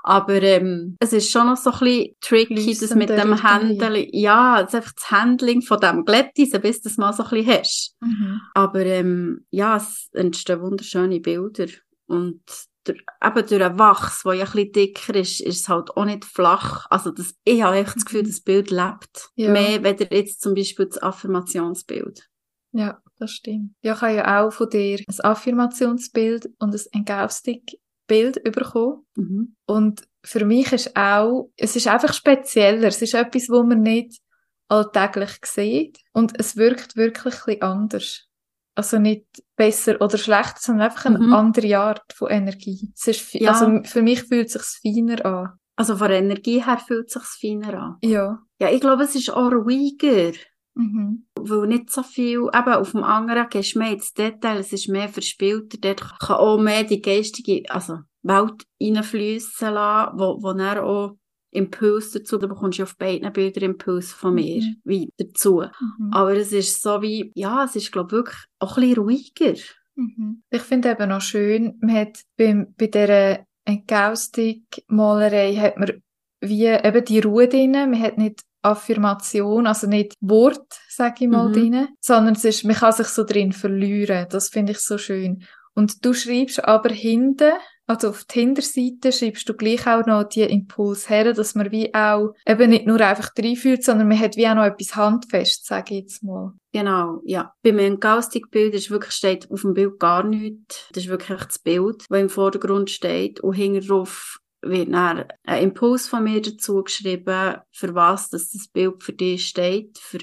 Aber 0.08 0.40
ähm, 0.44 0.98
es 1.00 1.14
ist 1.14 1.32
schon 1.32 1.48
noch 1.48 1.58
so 1.58 1.72
ein 1.72 1.80
bisschen 1.80 2.16
tricky, 2.22 2.78
das 2.80 2.94
mit 2.94 3.10
dem 3.10 3.42
Handling, 3.42 4.08
ja, 4.12 4.62
das 4.62 4.76
einfach 4.76 4.94
das 4.94 5.10
Handling 5.10 5.64
von 5.64 5.80
dem 5.80 6.06
Glättisen, 6.06 6.62
bis 6.62 6.84
du 6.84 6.90
das 6.90 6.98
mal 6.98 7.12
so 7.12 7.24
ein 7.24 7.30
bisschen 7.32 7.48
hast. 7.52 7.96
Mhm. 8.02 8.40
Aber 8.54 8.86
ähm, 8.86 9.48
ja, 9.50 9.78
es 9.78 10.08
entstehen 10.14 10.62
wunderschöne 10.62 11.20
Bilder. 11.20 11.66
Und 12.06 12.44
der, 12.86 12.94
eben 12.94 13.48
durch 13.48 13.64
einen 13.64 13.80
Wachs, 13.80 14.22
der 14.22 14.34
ja 14.36 14.46
ein 14.46 14.52
bisschen 14.52 14.72
dicker 14.74 15.16
ist, 15.16 15.42
ist 15.42 15.62
es 15.62 15.70
halt 15.70 15.90
auch 15.98 16.06
nicht 16.06 16.24
flach. 16.24 16.86
Also 16.92 17.10
das, 17.10 17.34
ich 17.44 17.64
habe 17.64 17.78
echt 17.78 17.96
das 17.96 18.06
Gefühl, 18.06 18.22
mhm. 18.22 18.28
das 18.28 18.42
Bild 18.42 18.70
lebt. 18.70 19.32
Ja. 19.34 19.52
Mehr, 19.52 19.84
weder 19.84 20.16
jetzt 20.16 20.40
zum 20.40 20.54
Beispiel 20.54 20.86
das 20.86 21.02
Affirmationsbild. 21.02 22.30
Ja, 22.74 23.02
das 23.18 23.32
stimmt. 23.32 23.72
Ja, 23.82 23.96
ich 23.96 24.02
habe 24.02 24.14
ja 24.14 24.46
auch 24.46 24.54
von 24.54 24.70
dir 24.70 25.00
ein 25.00 25.20
Affirmationsbild 25.20 26.52
und 26.60 26.76
ein 26.76 26.82
Engaustik 26.92 27.80
Bild 28.08 28.44
bekommen. 28.44 29.06
Mhm. 29.16 29.56
Und 29.66 30.04
für 30.24 30.46
mich 30.46 30.72
ist 30.72 30.96
auch, 30.96 31.52
es 31.58 31.76
ist 31.76 31.88
einfach 31.88 32.14
spezieller. 32.14 32.88
Es 32.88 33.02
ist 33.02 33.14
etwas, 33.14 33.50
wo 33.50 33.64
man 33.64 33.82
nicht 33.82 34.20
alltäglich 34.68 35.38
sieht. 35.44 36.00
Und 36.14 36.40
es 36.40 36.56
wirkt 36.56 36.96
wirklich 36.96 37.36
ein 37.36 37.42
bisschen 37.46 37.62
anders. 37.62 38.28
Also 38.76 39.00
nicht 39.00 39.26
besser 39.56 40.02
oder 40.02 40.18
schlechter, 40.18 40.60
sondern 40.60 40.90
einfach 40.90 41.06
eine 41.06 41.20
mhm. 41.20 41.34
andere 41.34 41.78
Art 41.78 42.14
von 42.14 42.30
Energie. 42.30 42.92
Es 42.96 43.08
ist, 43.08 43.34
ja. 43.34 43.52
Also 43.52 43.82
für 43.84 44.02
mich 44.02 44.24
fühlt 44.24 44.54
es 44.54 44.54
sich 44.82 44.96
feiner 44.96 45.26
an. 45.26 45.60
Also 45.78 45.96
von 45.98 46.10
der 46.10 46.20
Energie 46.20 46.64
her 46.64 46.78
fühlt 46.78 47.08
es 47.08 47.14
sich 47.14 47.52
feiner 47.52 47.74
an? 47.74 47.98
Ja. 48.02 48.40
Ja, 48.60 48.70
ich 48.70 48.82
glaube, 48.82 49.04
es 49.04 49.16
ist 49.16 49.30
auch 49.30 49.52
ruhiger. 49.52 50.34
Mhm. 50.74 51.25
Weil 51.48 51.68
nicht 51.68 51.92
so 51.92 52.04
viel, 52.04 52.50
eben 52.54 52.74
auf 52.74 52.92
dem 52.92 53.04
anderen 53.04 53.48
gehst 53.50 53.76
du 53.76 53.80
mehr 53.80 53.94
ins 53.94 54.14
Detail, 54.14 54.58
es 54.58 54.74
ist 54.74 54.90
mehr 54.90 55.10
verspielter, 55.10 55.78
dort 55.80 56.20
kann 56.20 56.38
auch 56.38 56.58
mehr 56.58 56.84
die 56.84 57.02
geistige, 57.02 57.64
also 57.70 58.00
Welt 58.24 58.64
reinfließen 58.82 59.74
lassen, 59.74 60.20
wo, 60.20 60.42
wo 60.42 60.54
dann 60.54 60.80
auch 60.80 61.18
Impuls 61.52 62.12
dazu, 62.12 62.38
da 62.38 62.48
bekommst 62.48 62.80
du 62.80 62.84
auf 62.84 62.98
beiden 62.98 63.32
Bildern 63.32 63.72
Impuls 63.72 64.12
von 64.12 64.36
mir 64.36 64.62
mhm. 64.62 64.76
wie 64.84 65.10
dazu. 65.18 65.62
Mhm. 65.62 66.12
Aber 66.12 66.34
es 66.36 66.52
ist 66.52 66.82
so 66.82 67.02
wie, 67.02 67.32
ja, 67.36 67.64
es 67.64 67.76
ist 67.76 67.92
glaube 67.92 68.08
ich 68.08 68.14
wirklich 68.14 68.38
auch 68.60 68.78
ein 68.78 68.82
bisschen 68.82 69.04
ruhiger. 69.04 69.54
Mhm. 69.96 70.44
Ich 70.50 70.62
finde 70.62 70.92
eben 70.92 71.12
auch 71.12 71.22
schön, 71.22 71.78
man 71.80 71.96
hat 71.96 72.20
bei, 72.38 72.68
bei 72.78 72.88
dieser 72.88 73.46
Engaustik-Malerei 73.66 75.56
hat 75.56 75.78
man 75.78 76.02
wie 76.42 76.66
eben 76.66 77.06
die 77.06 77.20
Ruhe 77.20 77.48
drin, 77.48 77.72
man 77.72 78.00
hat 78.00 78.18
nicht 78.18 78.42
Affirmation, 78.66 79.68
also 79.68 79.88
nicht 79.88 80.14
Wort, 80.22 80.80
sage 80.90 81.26
ich 81.26 81.30
mal, 81.30 81.50
mhm. 81.50 81.54
drin, 81.54 81.88
sondern 82.02 82.36
es 82.36 82.44
ist, 82.46 82.64
man 82.64 82.76
kann 82.76 82.94
sich 82.94 83.08
so 83.08 83.24
drin 83.24 83.52
verlieren. 83.52 84.28
Das 84.30 84.50
finde 84.50 84.74
ich 84.74 84.80
so 84.80 84.98
schön. 84.98 85.44
Und 85.74 86.06
du 86.06 86.14
schreibst 86.14 86.64
aber 86.64 86.90
hinten, 86.90 87.52
also 87.88 88.10
auf 88.10 88.24
die 88.24 88.40
Hinterseite 88.40 89.12
schreibst 89.12 89.48
du 89.48 89.54
gleich 89.54 89.86
auch 89.86 90.06
noch 90.06 90.24
die 90.24 90.42
Impuls 90.42 91.10
her, 91.10 91.34
dass 91.34 91.54
man 91.54 91.72
wie 91.72 91.94
auch 91.94 92.34
eben 92.48 92.72
nicht 92.72 92.88
nur 92.88 93.00
einfach 93.02 93.30
reinfühlt, 93.38 93.84
sondern 93.84 94.08
man 94.08 94.20
hat 94.20 94.38
wie 94.38 94.48
auch 94.48 94.56
noch 94.56 94.64
etwas 94.64 94.96
handfest, 94.96 95.68
sage 95.68 95.94
ich 95.94 96.02
jetzt 96.02 96.24
mal. 96.24 96.54
Genau, 96.74 97.22
ja. 97.26 97.54
Bei 97.62 97.72
meinem 97.72 98.00
Gaustig-Bild 98.00 98.74
ist 98.74 98.90
wirklich, 98.90 99.14
steht 99.14 99.52
auf 99.52 99.62
dem 99.62 99.74
Bild 99.74 100.00
gar 100.00 100.24
nichts. 100.24 100.88
Das 100.94 101.04
ist 101.04 101.10
wirklich 101.10 101.44
das 101.44 101.60
Bild, 101.60 102.06
das 102.10 102.20
im 102.20 102.30
Vordergrund 102.30 102.90
steht 102.90 103.40
und 103.42 103.54
hinten 103.54 103.86
drauf 103.86 104.40
wird 104.66 104.94
dann 104.94 105.26
ein 105.44 105.64
Impuls 105.64 106.08
von 106.08 106.24
mir 106.24 106.42
dazu 106.42 106.84
geschrieben, 106.84 107.58
für 107.72 107.96
was 107.96 108.30
dass 108.30 108.52
das 108.52 108.68
Bild 108.68 109.04
für 109.04 109.14
dich 109.14 109.48
steht, 109.48 109.98
für 109.98 110.20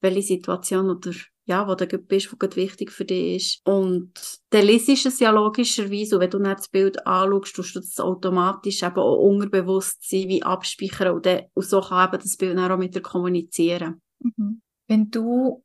welche 0.00 0.22
Situation 0.22 0.90
oder 0.90 1.12
ja, 1.46 1.68
wo 1.68 1.74
du 1.74 1.86
bist, 1.98 2.32
wo 2.32 2.56
wichtig 2.56 2.90
für 2.90 3.04
dich 3.04 3.36
ist. 3.36 3.66
Und 3.66 4.12
dann 4.50 4.64
liest 4.64 4.88
es 4.88 5.20
ja 5.20 5.30
logischerweise, 5.30 6.16
und 6.16 6.22
wenn 6.22 6.30
du 6.30 6.38
dann 6.38 6.56
das 6.56 6.68
Bild 6.68 7.06
anschaust, 7.06 7.54
tust 7.54 7.76
du 7.76 7.80
das 7.80 8.00
automatisch 8.00 8.82
eben 8.82 8.96
auch 8.96 9.18
unterbewusst 9.18 10.08
sein, 10.08 10.28
wie 10.28 10.42
abspeichern 10.42 11.14
und, 11.14 11.26
dann, 11.26 11.42
und 11.52 11.64
so 11.64 11.80
kann 11.80 12.08
eben 12.08 12.22
das 12.22 12.36
Bild 12.36 12.56
dann 12.56 12.72
auch 12.72 12.78
mit 12.78 12.94
dir 12.94 13.02
kommunizieren. 13.02 14.00
Mhm. 14.20 14.62
Wenn 14.88 15.10
du 15.10 15.62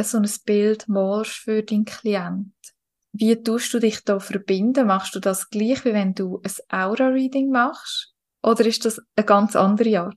so 0.00 0.18
ein 0.18 0.30
Bild 0.46 0.88
malst 0.88 1.32
für 1.32 1.62
deinen 1.62 1.84
Klient, 1.84 2.54
wie 3.12 3.42
tust 3.42 3.72
du 3.74 3.78
dich 3.78 4.04
da 4.04 4.20
verbinden? 4.20 4.86
Machst 4.86 5.14
du 5.14 5.20
das 5.20 5.50
gleich, 5.50 5.84
wie 5.84 5.92
wenn 5.92 6.14
du 6.14 6.40
ein 6.42 6.52
Aura-Reading 6.80 7.50
machst? 7.50 8.14
Oder 8.42 8.66
ist 8.66 8.84
das 8.84 9.00
eine 9.16 9.26
ganz 9.26 9.56
andere 9.56 10.00
Art? 10.00 10.16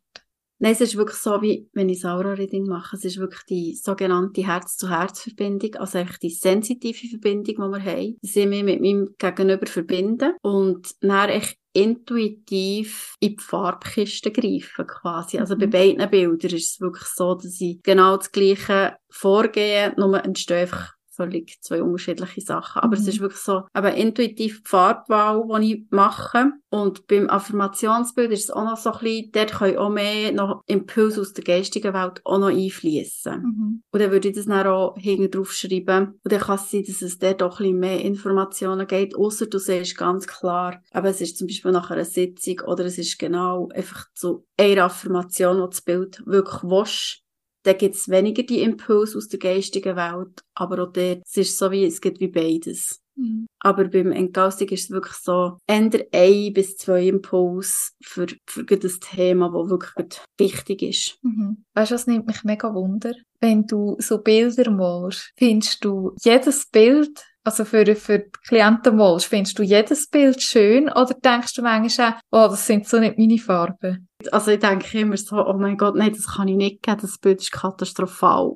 Nein, 0.63 0.73
es 0.73 0.81
ist 0.81 0.95
wirklich 0.95 1.17
so, 1.17 1.41
wie 1.41 1.67
wenn 1.73 1.89
ich 1.89 2.05
Aura-Reading 2.05 2.67
mache. 2.67 2.95
Es 2.95 3.03
ist 3.03 3.17
wirklich 3.17 3.41
die 3.49 3.75
sogenannte 3.75 4.45
Herz-zu-Herz-Verbindung, 4.45 5.73
also 5.77 5.97
eigentlich 5.97 6.19
die 6.19 6.29
sensitive 6.29 7.07
Verbindung, 7.07 7.43
die 7.45 7.57
wir 7.57 7.83
haben, 7.83 8.17
dass 8.21 8.35
ich 8.35 8.47
mich 8.47 8.63
mit 8.63 8.79
meinem 8.79 9.15
Gegenüber 9.17 9.65
verbinden 9.65 10.33
und 10.43 10.87
dann 11.01 11.29
echt 11.29 11.57
intuitiv 11.73 13.15
in 13.19 13.37
die 13.37 13.41
Farbkiste 13.43 14.31
greifen, 14.31 14.85
quasi. 14.85 15.39
Also 15.39 15.55
mhm. 15.55 15.59
bei 15.61 15.67
beiden 15.67 16.09
Bildern 16.11 16.51
ist 16.55 16.73
es 16.73 16.79
wirklich 16.79 17.07
so, 17.07 17.33
dass 17.33 17.59
ich 17.59 17.81
genau 17.81 18.17
das 18.17 18.31
Gleiche 18.31 18.97
vorgehe, 19.09 19.95
nur 19.97 20.23
entsteht 20.23 20.57
einfach 20.57 20.93
völlig 21.21 21.61
zwei 21.61 21.83
unterschiedliche 21.83 22.41
Sachen. 22.41 22.81
Aber 22.81 22.95
mhm. 22.95 23.01
es 23.01 23.07
ist 23.07 23.19
wirklich 23.19 23.41
so, 23.41 23.63
aber 23.73 23.93
intuitiv 23.93 24.63
die 24.63 24.69
Farbwahl, 24.69 25.43
die 25.61 25.73
ich 25.73 25.85
mache. 25.91 26.51
Und 26.69 27.07
beim 27.07 27.29
Affirmationsbild 27.29 28.31
ist 28.31 28.45
es 28.45 28.51
auch 28.51 28.63
noch 28.63 28.77
so 28.77 28.93
ein 28.93 28.99
bisschen, 28.99 29.31
dort 29.33 29.51
können 29.51 29.77
auch 29.77 29.89
mehr 29.89 30.31
noch 30.31 30.63
Impulse 30.67 31.21
aus 31.21 31.33
der 31.33 31.43
geistigen 31.43 31.93
Welt 31.93 32.21
auch 32.23 32.39
noch 32.39 32.47
einfließen. 32.47 33.41
Mhm. 33.41 33.83
Und 33.91 34.01
dann 34.01 34.11
würde 34.11 34.29
ich 34.29 34.35
das 34.35 34.45
dann 34.45 34.67
auch 34.67 34.95
hinten 34.97 35.29
drauf 35.29 35.51
schreiben. 35.51 36.19
Und 36.23 36.31
dann 36.31 36.39
kann 36.39 36.55
es 36.55 36.71
sein, 36.71 36.83
dass 36.87 37.01
es 37.01 37.19
dort 37.19 37.43
auch 37.43 37.59
ein 37.59 37.65
bisschen 37.65 37.79
mehr 37.79 38.01
Informationen 38.01 38.87
gibt, 38.87 39.15
außer 39.15 39.47
du 39.47 39.59
siehst 39.59 39.97
ganz 39.97 40.27
klar, 40.27 40.81
aber 40.91 41.09
es 41.09 41.21
ist 41.21 41.37
zum 41.37 41.47
Beispiel 41.47 41.71
nach 41.71 41.91
einer 41.91 42.05
Sitzung 42.05 42.61
oder 42.65 42.85
es 42.85 42.97
ist 42.97 43.19
genau 43.19 43.67
einfach 43.73 44.05
so 44.13 44.45
eine 44.57 44.83
Affirmation, 44.83 45.57
die 45.57 45.69
das 45.69 45.81
Bild 45.81 46.23
wirklich 46.25 46.63
willst, 46.63 47.20
dann 47.63 47.77
gibt 47.77 47.95
es 47.95 48.09
weniger 48.09 48.43
die 48.43 48.61
Impulse 48.61 49.17
aus 49.17 49.27
der 49.27 49.39
geistigen 49.39 49.95
Welt, 49.95 50.41
aber 50.55 50.83
auch 50.83 50.91
dort, 50.91 51.21
es 51.25 51.37
ist 51.37 51.57
so 51.57 51.71
wie, 51.71 51.85
es 51.85 52.01
gibt 52.01 52.19
wie 52.19 52.27
beides. 52.27 53.01
Mhm. 53.15 53.47
Aber 53.59 53.87
beim 53.87 54.11
Entgaustung 54.11 54.69
ist 54.69 54.85
es 54.85 54.91
wirklich 54.91 55.17
so, 55.17 55.57
ändert 55.67 56.07
ein 56.13 56.53
bis 56.53 56.77
zwei 56.77 57.07
Impulse 57.07 57.91
für, 58.01 58.27
für 58.47 58.63
das 58.63 58.99
Thema, 58.99 59.49
das 59.49 59.69
wirklich 59.69 60.21
wichtig 60.37 60.81
ist. 60.81 61.17
Mhm. 61.21 61.63
Weißt 61.73 61.91
du, 61.91 61.95
das 61.95 62.07
nimmt 62.07 62.27
mich 62.27 62.43
mega 62.43 62.73
wunder. 62.73 63.13
Wenn 63.39 63.65
du 63.65 63.95
so 63.99 64.19
Bilder 64.19 64.71
malst, 64.71 65.31
findest 65.35 65.83
du 65.83 66.15
jedes 66.23 66.67
Bild 66.67 67.23
also 67.43 67.65
für, 67.65 67.95
für 67.95 68.19
die 68.19 68.31
Klienten 68.47 68.95
malst, 68.95 69.25
findest 69.25 69.57
du 69.57 69.63
jedes 69.63 70.07
Bild 70.07 70.41
schön 70.41 70.89
oder 70.89 71.13
denkst 71.13 71.53
du 71.55 71.61
manchmal 71.61 72.13
auch, 72.29 72.45
oh, 72.45 72.47
das 72.49 72.67
sind 72.67 72.87
so 72.87 72.99
nicht 72.99 73.17
meine 73.17 73.37
Farben? 73.37 74.07
Also 74.31 74.51
ich 74.51 74.59
denke 74.59 74.99
immer 74.99 75.17
so, 75.17 75.37
oh 75.37 75.57
mein 75.57 75.77
Gott, 75.77 75.95
nein, 75.95 76.13
das 76.13 76.27
kann 76.27 76.47
ich 76.47 76.55
nicht 76.55 76.83
geben, 76.83 76.99
das 77.01 77.17
Bild 77.17 77.41
ist 77.41 77.51
katastrophal. 77.51 78.53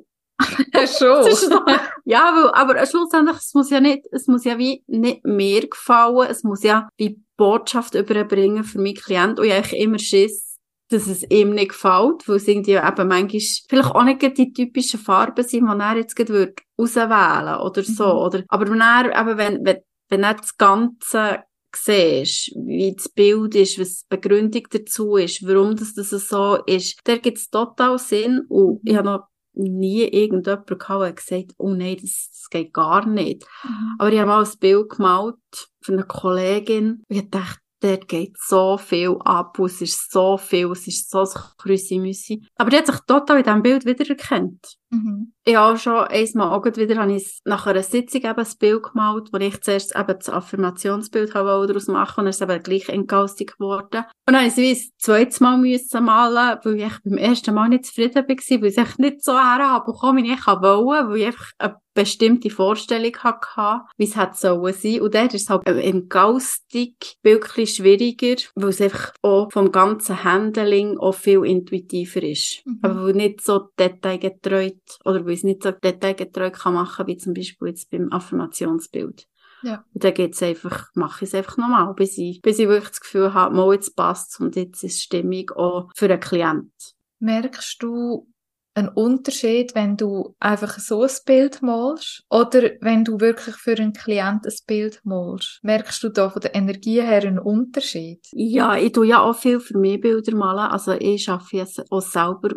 Schon. 0.98 1.24
so, 1.34 1.60
ja, 2.04 2.30
weil, 2.34 2.50
aber 2.52 2.84
schlussendlich, 2.86 3.38
es 3.38 3.54
muss 3.54 3.70
ja 3.70 3.80
nicht, 3.80 4.04
es 4.12 4.26
muss 4.26 4.44
ja 4.44 4.58
wie 4.58 4.84
nicht 4.86 5.24
mir 5.24 5.66
gefallen, 5.68 6.28
es 6.30 6.44
muss 6.44 6.62
ja 6.62 6.88
die 7.00 7.20
Botschaft 7.36 7.94
überbringen 7.94 8.62
für 8.62 8.78
meinen 8.78 8.94
Klienten 8.94 9.40
und 9.40 9.46
ich 9.46 9.56
habe 9.56 9.76
immer 9.76 9.98
Schiss, 9.98 10.45
dass 10.88 11.06
es 11.06 11.28
ihm 11.30 11.50
nicht 11.50 11.70
gefällt, 11.70 12.28
weil 12.28 12.36
es 12.36 12.48
irgendwie 12.48 12.72
eben 12.72 13.08
manchmal 13.08 13.40
vielleicht 13.68 13.94
auch 13.94 14.04
nicht 14.04 14.38
die 14.38 14.52
typischen 14.52 15.00
Farben 15.00 15.44
sind, 15.44 15.66
die 15.66 15.80
er 15.80 15.96
jetzt 15.96 16.14
gerade 16.14 16.54
auswählen 16.76 17.60
oder 17.60 17.82
so. 17.82 18.04
Mhm. 18.04 18.18
Oder, 18.18 18.44
aber 18.48 18.70
wenn 18.70 18.80
er, 18.80 19.20
eben, 19.20 19.38
wenn, 19.38 19.64
wenn, 19.64 19.78
wenn 20.08 20.22
er 20.22 20.34
das 20.34 20.56
Ganze 20.56 21.40
siehst, 21.74 22.52
wie 22.54 22.94
das 22.96 23.08
Bild 23.08 23.54
ist, 23.54 23.78
was 23.78 24.02
die 24.02 24.16
Begründung 24.16 24.62
dazu 24.70 25.16
ist, 25.16 25.46
warum 25.46 25.76
das, 25.76 25.94
das 25.94 26.10
so 26.10 26.56
ist, 26.66 26.98
da 27.04 27.16
gibt 27.16 27.38
es 27.38 27.50
total 27.50 27.98
Sinn 27.98 28.42
und 28.48 28.80
ich 28.84 28.96
habe 28.96 29.06
noch 29.06 29.24
nie 29.54 30.04
irgendjemand 30.04 30.66
gehabt, 30.66 31.02
der 31.02 31.12
gesagt 31.12 31.54
oh 31.58 31.70
nein, 31.70 31.96
das, 32.00 32.30
das 32.30 32.48
geht 32.50 32.72
gar 32.72 33.06
nicht. 33.06 33.46
Mhm. 33.64 33.96
Aber 33.98 34.12
ich 34.12 34.18
habe 34.18 34.28
mal 34.28 34.44
ein 34.44 34.58
Bild 34.60 34.90
gemalt 34.90 35.34
für 35.80 35.92
eine 35.92 36.04
Kollegin 36.04 37.02
und 37.08 37.16
ich 37.16 37.30
dachte, 37.30 37.60
dort 37.80 38.08
geht 38.08 38.36
so 38.38 38.78
viel 38.78 39.16
ab, 39.24 39.58
es 39.58 39.80
ist 39.80 40.10
so 40.10 40.36
viel, 40.36 40.70
es 40.72 40.86
ist 40.86 41.10
so 41.10 41.24
Krüsi-Müsi. 41.58 42.42
Aber 42.56 42.70
die 42.70 42.76
hat 42.76 42.86
sich 42.86 43.00
total 43.06 43.38
in 43.38 43.44
diesem 43.44 43.62
Bild 43.62 43.84
wiedererkannt. 43.84 44.76
Mhm. 44.90 45.32
Ich 45.44 45.56
habe 45.56 45.78
schon 45.78 46.04
einmal 46.04 46.52
auch 46.52 46.64
wieder 46.64 46.96
habe 46.96 47.12
ich 47.12 47.40
nach 47.44 47.66
einer 47.66 47.82
Sitzung 47.82 48.22
eben 48.22 48.38
ein 48.38 48.58
Bild 48.58 48.82
gemalt, 48.82 49.28
wo 49.32 49.38
ich 49.38 49.60
zuerst 49.60 49.96
eben 49.96 50.18
das 50.18 50.28
Affirmationsbild 50.28 51.34
habe 51.34 51.66
daraus 51.66 51.88
machen 51.88 52.20
und 52.20 52.24
dann 52.24 52.30
ist 52.30 52.40
es 52.40 52.48
eben 52.48 52.62
gleich 52.62 52.88
entgaustig 52.88 53.56
geworden. 53.58 54.04
Und 54.26 54.34
dann 54.34 54.44
musste 54.44 54.62
ich 54.62 54.78
es 54.78 54.86
ein 54.86 54.92
zweites 54.98 55.40
Mal 55.40 55.58
müssen 55.58 56.04
malen, 56.04 56.58
weil 56.62 56.80
ich 56.80 57.02
beim 57.04 57.18
ersten 57.18 57.54
Mal 57.54 57.68
nicht 57.68 57.86
zufrieden 57.86 58.16
war, 58.16 58.28
weil 58.28 58.68
ich 58.68 58.78
es 58.78 58.98
nicht 58.98 59.24
so 59.24 59.38
herbekommen 59.38 60.24
wie 60.24 60.32
ich 60.32 60.46
wollte, 60.46 61.08
weil 61.08 61.16
ich 61.16 61.26
einfach 61.26 61.80
bestimmte 61.96 62.50
Vorstellung 62.50 63.16
hatte, 63.16 63.84
wie 63.96 64.04
es 64.04 64.16
hätte 64.16 64.36
sollen 64.36 64.72
sein. 64.72 65.00
Und 65.00 65.14
dort 65.14 65.34
ist 65.34 65.42
es 65.42 65.50
halt 65.50 65.66
entgaustig 65.66 67.18
wirklich 67.22 67.74
schwieriger, 67.74 68.40
weil 68.54 68.68
es 68.68 68.80
einfach 68.80 69.12
auch 69.22 69.50
vom 69.50 69.72
ganzen 69.72 70.22
Handling 70.22 70.98
auch 70.98 71.14
viel 71.14 71.44
intuitiver 71.44 72.22
ist. 72.22 72.62
Mhm. 72.64 72.78
Aber 72.82 73.04
weil 73.06 73.14
nicht 73.14 73.40
so 73.40 73.70
detailgetreu 73.78 74.70
oder 75.04 75.24
weil 75.24 75.34
es 75.34 75.42
nicht 75.42 75.62
so 75.62 75.72
detailgetreu 75.72 76.50
kann 76.50 76.74
machen, 76.74 77.06
wie 77.08 77.16
zum 77.16 77.34
Beispiel 77.34 77.68
jetzt 77.68 77.90
beim 77.90 78.12
Affirmationsbild. 78.12 79.26
Ja. 79.62 79.84
Und 79.94 80.04
dann 80.04 80.14
geht's 80.14 80.42
einfach, 80.42 80.90
mache 80.94 81.24
ich 81.24 81.30
es 81.30 81.34
einfach 81.34 81.56
nochmal, 81.56 81.92
bis 81.94 82.18
ich, 82.18 82.42
bis 82.42 82.58
ich 82.58 82.68
wirklich 82.68 82.90
das 82.90 83.00
Gefühl 83.00 83.34
habe, 83.34 83.54
mal 83.54 83.72
jetzt 83.72 83.96
passt 83.96 84.38
und 84.40 84.54
jetzt 84.54 84.84
ist 84.84 85.02
Stimmung 85.02 85.50
auch 85.50 85.90
für 85.96 86.06
einen 86.06 86.20
Klient. 86.20 86.72
Merkst 87.18 87.82
du 87.82 88.28
einen 88.76 88.88
Unterschied, 88.88 89.74
wenn 89.74 89.96
du 89.96 90.34
einfach 90.38 90.78
so 90.78 91.02
ein 91.02 91.10
Bild 91.24 91.62
malst 91.62 92.24
oder 92.30 92.70
wenn 92.80 93.04
du 93.04 93.18
wirklich 93.20 93.56
für 93.56 93.76
einen 93.76 93.92
Klient 93.92 94.46
ein 94.46 94.54
Bild 94.66 95.00
malst? 95.04 95.60
Merkst 95.62 96.02
du 96.02 96.10
da 96.10 96.28
von 96.28 96.42
der 96.42 96.54
Energie 96.54 97.00
her 97.00 97.22
einen 97.22 97.38
Unterschied? 97.38 98.26
Ja, 98.32 98.76
ich 98.76 98.92
tue 98.92 99.06
ja 99.06 99.22
auch 99.22 99.36
viel 99.36 99.60
für 99.60 99.78
mich 99.78 100.00
Bilder 100.00 100.36
malen. 100.36 100.70
Also 100.70 100.92
ich 100.92 101.28
arbeite 101.28 101.84
auch 101.90 102.02
selber 102.02 102.50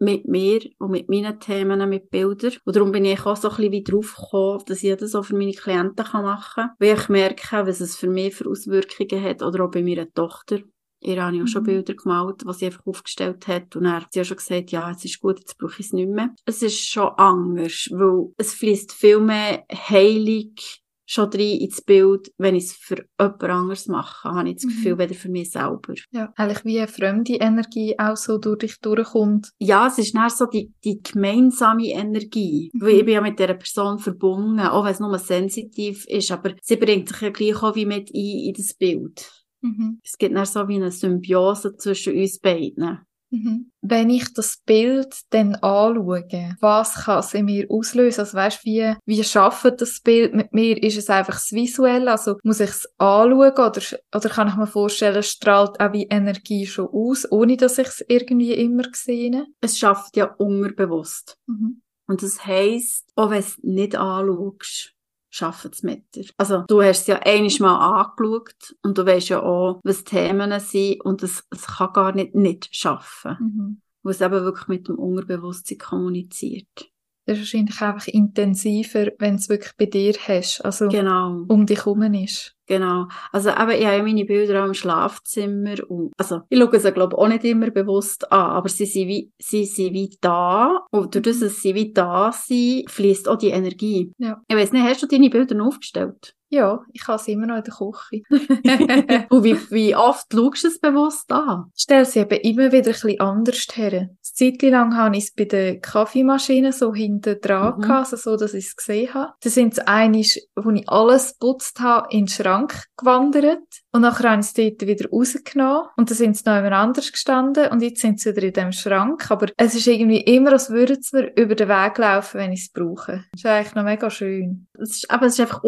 mit 0.00 0.26
mir 0.26 0.60
und 0.78 0.92
mit 0.92 1.08
meinen 1.08 1.40
Themen, 1.40 1.88
mit 1.88 2.10
Bildern. 2.10 2.54
Und 2.64 2.76
darum 2.76 2.92
bin 2.92 3.04
ich 3.04 3.26
auch 3.26 3.36
so 3.36 3.50
ein 3.50 3.56
bisschen 3.56 3.72
wie 3.72 3.82
drauf 3.82 4.14
gekommen, 4.14 4.62
dass 4.66 4.82
ich 4.82 4.96
das 4.96 5.14
auch 5.14 5.24
für 5.24 5.36
meine 5.36 5.52
Klienten 5.52 6.06
machen 6.12 6.52
kann. 6.54 6.70
Weil 6.78 6.96
ich 6.96 7.08
merke, 7.08 7.66
was 7.66 7.80
es 7.80 7.96
für 7.96 8.08
mich 8.08 8.34
für 8.34 8.48
Auswirkungen 8.48 9.22
hat 9.22 9.42
oder 9.42 9.64
auch 9.64 9.70
bei 9.70 9.82
meiner 9.82 10.10
Tochter. 10.12 10.60
Ihr 11.00 11.22
habe 11.22 11.36
ich 11.36 11.42
auch 11.42 11.46
schon 11.46 11.62
mhm. 11.62 11.66
Bilder 11.66 11.94
gemalt, 11.94 12.42
die 12.42 12.52
sie 12.52 12.66
einfach 12.66 12.86
aufgestellt 12.86 13.46
hat. 13.46 13.76
Und 13.76 13.84
er 13.84 13.96
hat 14.00 14.12
sie 14.12 14.20
auch 14.20 14.24
schon 14.24 14.36
gesagt, 14.36 14.70
ja, 14.70 14.90
es 14.90 15.04
ist 15.04 15.20
gut, 15.20 15.38
jetzt 15.38 15.58
brauche 15.58 15.80
ich 15.80 15.86
es 15.86 15.92
nicht 15.92 16.08
mehr. 16.08 16.34
Es 16.44 16.62
ist 16.62 16.88
schon 16.88 17.08
anders, 17.16 17.88
weil 17.92 18.32
es 18.36 18.54
fließt 18.54 18.92
viel 18.92 19.20
mehr 19.20 19.64
heilig 19.70 20.82
schon 21.08 21.30
rein 21.30 21.58
ins 21.58 21.80
Bild, 21.80 22.30
wenn 22.36 22.54
ich 22.54 22.64
es 22.64 22.72
für 22.74 23.06
jemand 23.18 23.42
anderes 23.42 23.86
mache, 23.86 24.28
habe 24.28 24.50
ich 24.50 24.56
das 24.56 24.64
Gefühl, 24.64 24.94
mhm. 24.94 24.98
weder 24.98 25.14
für 25.14 25.30
mich 25.30 25.50
selber. 25.50 25.94
Ja, 26.10 26.32
eigentlich 26.36 26.64
wie 26.64 26.78
eine 26.78 26.86
fremde 26.86 27.34
Energie 27.36 27.98
auch 27.98 28.16
so 28.16 28.36
durch 28.36 28.58
dich 28.58 28.80
durchkommt. 28.80 29.50
Ja, 29.58 29.86
es 29.86 29.98
ist 29.98 30.14
dann 30.14 30.28
so 30.28 30.44
die, 30.46 30.70
die 30.84 31.00
gemeinsame 31.02 31.88
Energie, 31.88 32.70
mhm. 32.74 32.80
weil 32.82 32.96
ich 32.96 33.04
bin 33.06 33.14
ja 33.14 33.20
mit 33.22 33.38
dieser 33.38 33.54
Person 33.54 33.98
verbunden, 33.98 34.60
auch 34.60 34.84
wenn 34.84 34.92
es 34.92 35.00
nur 35.00 35.18
sensitiv 35.18 36.04
ist, 36.06 36.30
aber 36.30 36.54
sie 36.60 36.76
bringt 36.76 37.08
sich 37.08 37.20
ja 37.22 37.30
gleich 37.30 37.62
auch 37.62 37.74
wie 37.74 37.86
mit 37.86 38.10
ein 38.10 38.48
in 38.48 38.54
das 38.54 38.74
Bild. 38.74 39.37
Mhm. 39.60 40.00
Es 40.04 40.16
gibt 40.18 40.36
dann 40.36 40.46
so 40.46 40.68
wie 40.68 40.76
eine 40.76 40.90
Symbiose 40.90 41.76
zwischen 41.76 42.16
uns 42.16 42.38
beiden. 42.38 43.00
Mhm. 43.30 43.70
Wenn 43.82 44.10
ich 44.10 44.32
das 44.32 44.58
Bild 44.64 45.14
dann 45.30 45.54
anschaue, 45.56 46.56
was 46.60 47.04
kann 47.04 47.18
es 47.18 47.34
in 47.34 47.44
mir 47.44 47.70
auslösen? 47.70 48.20
Also 48.20 48.36
weißt, 48.36 48.64
wie, 48.64 48.94
wie 49.04 49.22
schafft 49.22 49.80
das 49.80 50.00
Bild 50.00 50.34
mit 50.34 50.52
mir? 50.52 50.82
Ist 50.82 50.96
es 50.96 51.10
einfach 51.10 51.34
das 51.34 51.52
Visuelle? 51.52 52.10
Also 52.10 52.36
muss 52.42 52.60
ich 52.60 52.70
es 52.70 52.88
anschauen 52.96 53.52
oder, 53.52 53.82
oder 54.14 54.28
kann 54.30 54.48
ich 54.48 54.56
mir 54.56 54.66
vorstellen, 54.66 55.16
es 55.16 55.28
strahlt 55.28 55.78
auch 55.80 55.92
wie 55.92 56.06
Energie 56.06 56.66
schon 56.66 56.88
aus, 56.88 57.30
ohne 57.30 57.56
dass 57.56 57.78
ich 57.78 57.88
es 57.88 58.04
irgendwie 58.08 58.54
immer 58.54 58.84
sehe? 58.92 59.46
Es 59.60 59.78
schafft 59.78 60.16
ja 60.16 60.34
unterbewusst. 60.38 61.36
Mhm. 61.46 61.82
Und 62.06 62.22
das 62.22 62.46
heisst, 62.46 63.12
auch 63.16 63.30
wenn 63.30 63.42
du 63.42 63.46
es 63.46 63.58
nicht 63.62 63.94
anschaust, 63.94 64.94
schaffen 65.38 65.70
es 65.72 65.82
mit 65.82 66.14
dir. 66.14 66.26
Also, 66.36 66.64
du 66.68 66.82
hast 66.82 67.02
es 67.02 67.06
ja 67.06 67.18
einiges 67.20 67.60
Mal 67.60 67.76
angeschaut 67.76 68.76
und 68.82 68.98
du 68.98 69.06
weißt 69.06 69.30
ja 69.30 69.42
auch, 69.42 69.80
was 69.84 70.04
Themen 70.04 70.58
sind 70.60 71.00
und 71.02 71.22
es, 71.22 71.44
es 71.50 71.66
kann 71.66 71.92
gar 71.92 72.12
nicht 72.12 72.34
nicht 72.34 72.74
schaffen. 72.74 73.36
Mhm. 73.40 73.82
Weil 74.02 74.12
es 74.12 74.20
eben 74.20 74.44
wirklich 74.44 74.68
mit 74.68 74.88
dem 74.88 74.98
Unterbewusstsein 74.98 75.78
kommuniziert. 75.78 76.90
Das 77.26 77.36
ist 77.36 77.42
wahrscheinlich 77.42 77.80
einfach 77.80 78.06
intensiver, 78.06 79.08
wenn 79.18 79.34
es 79.34 79.48
wirklich 79.48 79.76
bei 79.76 79.86
dir 79.86 80.14
hast, 80.26 80.64
also 80.64 80.88
genau. 80.88 81.44
um 81.48 81.66
dich 81.66 81.84
herum 81.84 82.02
ist. 82.14 82.57
Genau. 82.68 83.08
Also 83.32 83.48
eben, 83.48 83.70
ich 83.70 83.86
habe 83.86 84.02
meine 84.02 84.26
Bilder 84.26 84.62
auch 84.62 84.66
im 84.66 84.74
Schlafzimmer 84.74 85.76
und, 85.88 86.12
also, 86.18 86.42
ich 86.50 86.58
schaue 86.58 86.78
sie, 86.78 86.92
glaube 86.92 87.16
ich, 87.16 87.18
auch 87.18 87.28
nicht 87.28 87.44
immer 87.44 87.70
bewusst 87.70 88.30
an, 88.30 88.50
aber 88.50 88.68
sie 88.68 88.84
sind 88.84 89.08
wie, 89.08 89.32
sie 89.38 89.64
sind 89.64 89.94
wie 89.94 90.16
da 90.20 90.84
und 90.90 91.14
durch 91.14 91.24
das, 91.24 91.40
dass 91.40 91.62
sie 91.62 91.74
wie 91.74 91.92
da 91.92 92.30
sind, 92.30 92.90
fließt 92.90 93.26
auch 93.26 93.36
die 93.38 93.48
Energie. 93.48 94.12
Ja. 94.18 94.42
Ich 94.46 94.54
weiss 94.54 94.70
nicht, 94.70 94.84
hast 94.84 95.02
du 95.02 95.06
deine 95.06 95.30
Bilder 95.30 95.64
aufgestellt? 95.64 96.34
Ja, 96.50 96.80
ich 96.92 97.06
habe 97.06 97.18
sie 97.22 97.32
immer 97.32 97.46
noch 97.46 97.56
in 97.58 97.64
der 97.64 97.74
Küche. 97.74 98.22
Und 99.28 99.44
wie, 99.44 99.56
wie 99.70 99.94
oft 99.94 100.26
schaust 100.32 100.64
du 100.64 100.68
es 100.68 100.80
bewusst 100.80 101.30
an? 101.30 101.66
Ich 101.76 101.82
stelle 101.82 102.04
sie 102.04 102.20
eben 102.20 102.40
immer 102.40 102.72
wieder 102.72 102.86
ein 102.88 102.92
bisschen 102.92 103.20
anders 103.20 103.66
her. 103.74 103.92
Eine 103.92 104.10
Zeit 104.22 104.62
lang 104.62 104.96
habe 104.96 105.16
ich 105.16 105.24
es 105.24 105.34
bei 105.34 105.44
der 105.44 105.78
Kaffeemaschine 105.80 106.72
so 106.72 106.94
hinten 106.94 107.40
dran 107.40 107.76
Mhm. 107.76 107.82
gehabt, 107.82 108.12
also 108.12 108.16
so, 108.16 108.36
dass 108.36 108.54
ich 108.54 108.66
es 108.66 108.76
gesehen 108.76 109.12
habe. 109.12 109.32
Da 109.42 109.50
sind 109.50 109.74
es 109.74 109.78
einisch, 109.80 110.38
wo 110.56 110.70
ich 110.70 110.88
alles 110.88 111.32
geputzt 111.38 111.80
habe, 111.80 112.08
in 112.10 112.20
den 112.24 112.28
Schrank 112.28 112.84
gewandert. 112.96 113.58
Und 113.92 114.02
nachher 114.02 114.30
habe 114.30 114.40
ich 114.40 114.46
es 114.46 114.54
dort 114.54 114.86
wieder 114.86 115.08
rausgenommen. 115.10 115.88
Und 115.96 116.10
dann 116.10 116.16
sind 116.16 116.36
sie 116.36 116.42
noch 116.46 116.56
jemand 116.56 116.74
anders 116.74 117.10
gestanden. 117.10 117.68
Und 117.70 117.82
jetzt 117.82 118.00
sind 118.00 118.20
sie 118.20 118.30
wieder 118.36 118.46
in 118.46 118.52
dem 118.52 118.72
Schrank. 118.72 119.30
Aber 119.30 119.48
es 119.56 119.74
ist 119.74 119.86
irgendwie 119.86 120.20
immer, 120.20 120.52
als 120.52 120.70
würden 120.70 120.98
sie 121.02 121.16
mir 121.16 121.32
über 121.36 121.54
den 121.54 121.68
Weg 121.68 121.98
laufen, 121.98 122.38
wenn 122.38 122.52
ich 122.52 122.62
es 122.62 122.70
brauche. 122.72 123.24
Das 123.32 123.40
ist 123.40 123.46
eigentlich 123.46 123.74
noch 123.74 123.84
mega 123.84 124.08
schön. 124.10 124.66
Es 124.80 124.90
ist, 124.96 125.10
aber 125.10 125.26
es 125.26 125.34
ist 125.34 125.40
einfach 125.40 125.64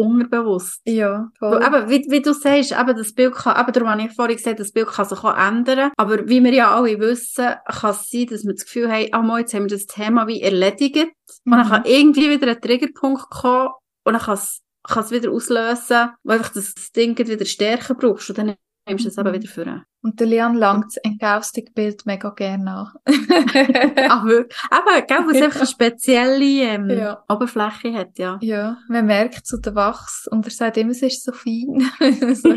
Ja, 0.85 1.29
voll. 1.39 1.59
Weil 1.59 1.67
Eben, 1.83 1.89
wie, 1.89 2.11
wie 2.11 2.21
du 2.21 2.33
sagst, 2.33 2.71
eben 2.71 2.97
das 2.97 3.13
Bild 3.13 3.33
kann, 3.35 3.59
eben 3.59 3.71
darum 3.73 3.89
habe 3.89 4.01
ich 4.03 4.11
vorhin 4.13 4.37
gesagt, 4.37 4.59
das 4.59 4.71
Bild 4.71 4.87
kann 4.87 5.05
sich 5.05 5.23
auch 5.23 5.37
ändern. 5.37 5.91
Aber 5.97 6.27
wie 6.27 6.43
wir 6.43 6.53
ja 6.53 6.75
alle 6.75 6.99
wissen, 6.99 7.49
kann 7.67 7.91
es 7.91 8.09
sein, 8.09 8.27
dass 8.27 8.43
wir 8.45 8.53
das 8.53 8.65
Gefühl 8.65 8.91
haben, 8.91 9.07
ah, 9.11 9.21
mal, 9.21 9.39
jetzt 9.41 9.53
haben 9.53 9.63
wir 9.63 9.69
das 9.77 9.85
Thema 9.85 10.27
wie 10.27 10.41
erledigt. 10.41 11.11
Und 11.45 11.51
dann 11.51 11.65
Mhm. 11.65 11.69
kann 11.69 11.85
irgendwie 11.85 12.29
wieder 12.29 12.47
ein 12.51 12.61
Triggerpunkt 12.61 13.29
kommen 13.29 13.69
und 14.03 14.13
dann 14.13 14.21
kann 14.21 14.33
es, 14.35 14.61
kann 14.83 15.03
es 15.03 15.11
wieder 15.11 15.31
auslösen, 15.31 16.11
weil 16.23 16.37
einfach 16.39 16.53
das, 16.53 16.73
das 16.73 16.91
Ding 16.91 17.17
wieder 17.17 17.45
stärker 17.45 17.93
brauchst 17.95 18.29
und 18.29 18.37
dann 18.37 18.55
nimmst 18.95 19.17
Mhm. 19.17 19.27
eben 19.27 19.41
wieder 19.41 19.51
vor. 19.51 19.83
Und 20.03 20.19
der 20.19 20.27
Lian 20.27 20.55
langt 20.55 20.85
das 20.85 20.97
Engaustic-Bild 20.97 22.05
mega 22.05 22.29
gerne 22.31 22.63
nach. 22.63 22.95
Ach, 23.07 24.25
wirklich? 24.25 24.57
Eben, 24.71 25.07
gell, 25.07 25.17
weil 25.27 25.35
es 25.35 25.41
einfach 25.41 25.59
eine 25.61 25.67
spezielle 25.67 26.45
ähm, 26.63 26.89
Ja. 26.89 27.23
Oberfläche 27.29 27.93
hat, 27.93 28.17
ja. 28.17 28.37
Ja, 28.41 28.77
man 28.89 29.05
merkt 29.05 29.45
so 29.45 29.57
den 29.57 29.75
Wachs 29.75 30.27
und 30.31 30.45
er 30.45 30.51
sagt 30.51 30.77
immer, 30.77 30.91
es 30.91 31.01
ist 31.01 31.23
so 31.23 31.31
fein. 31.31 31.89
so. 32.35 32.49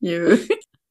Jö. 0.00 0.38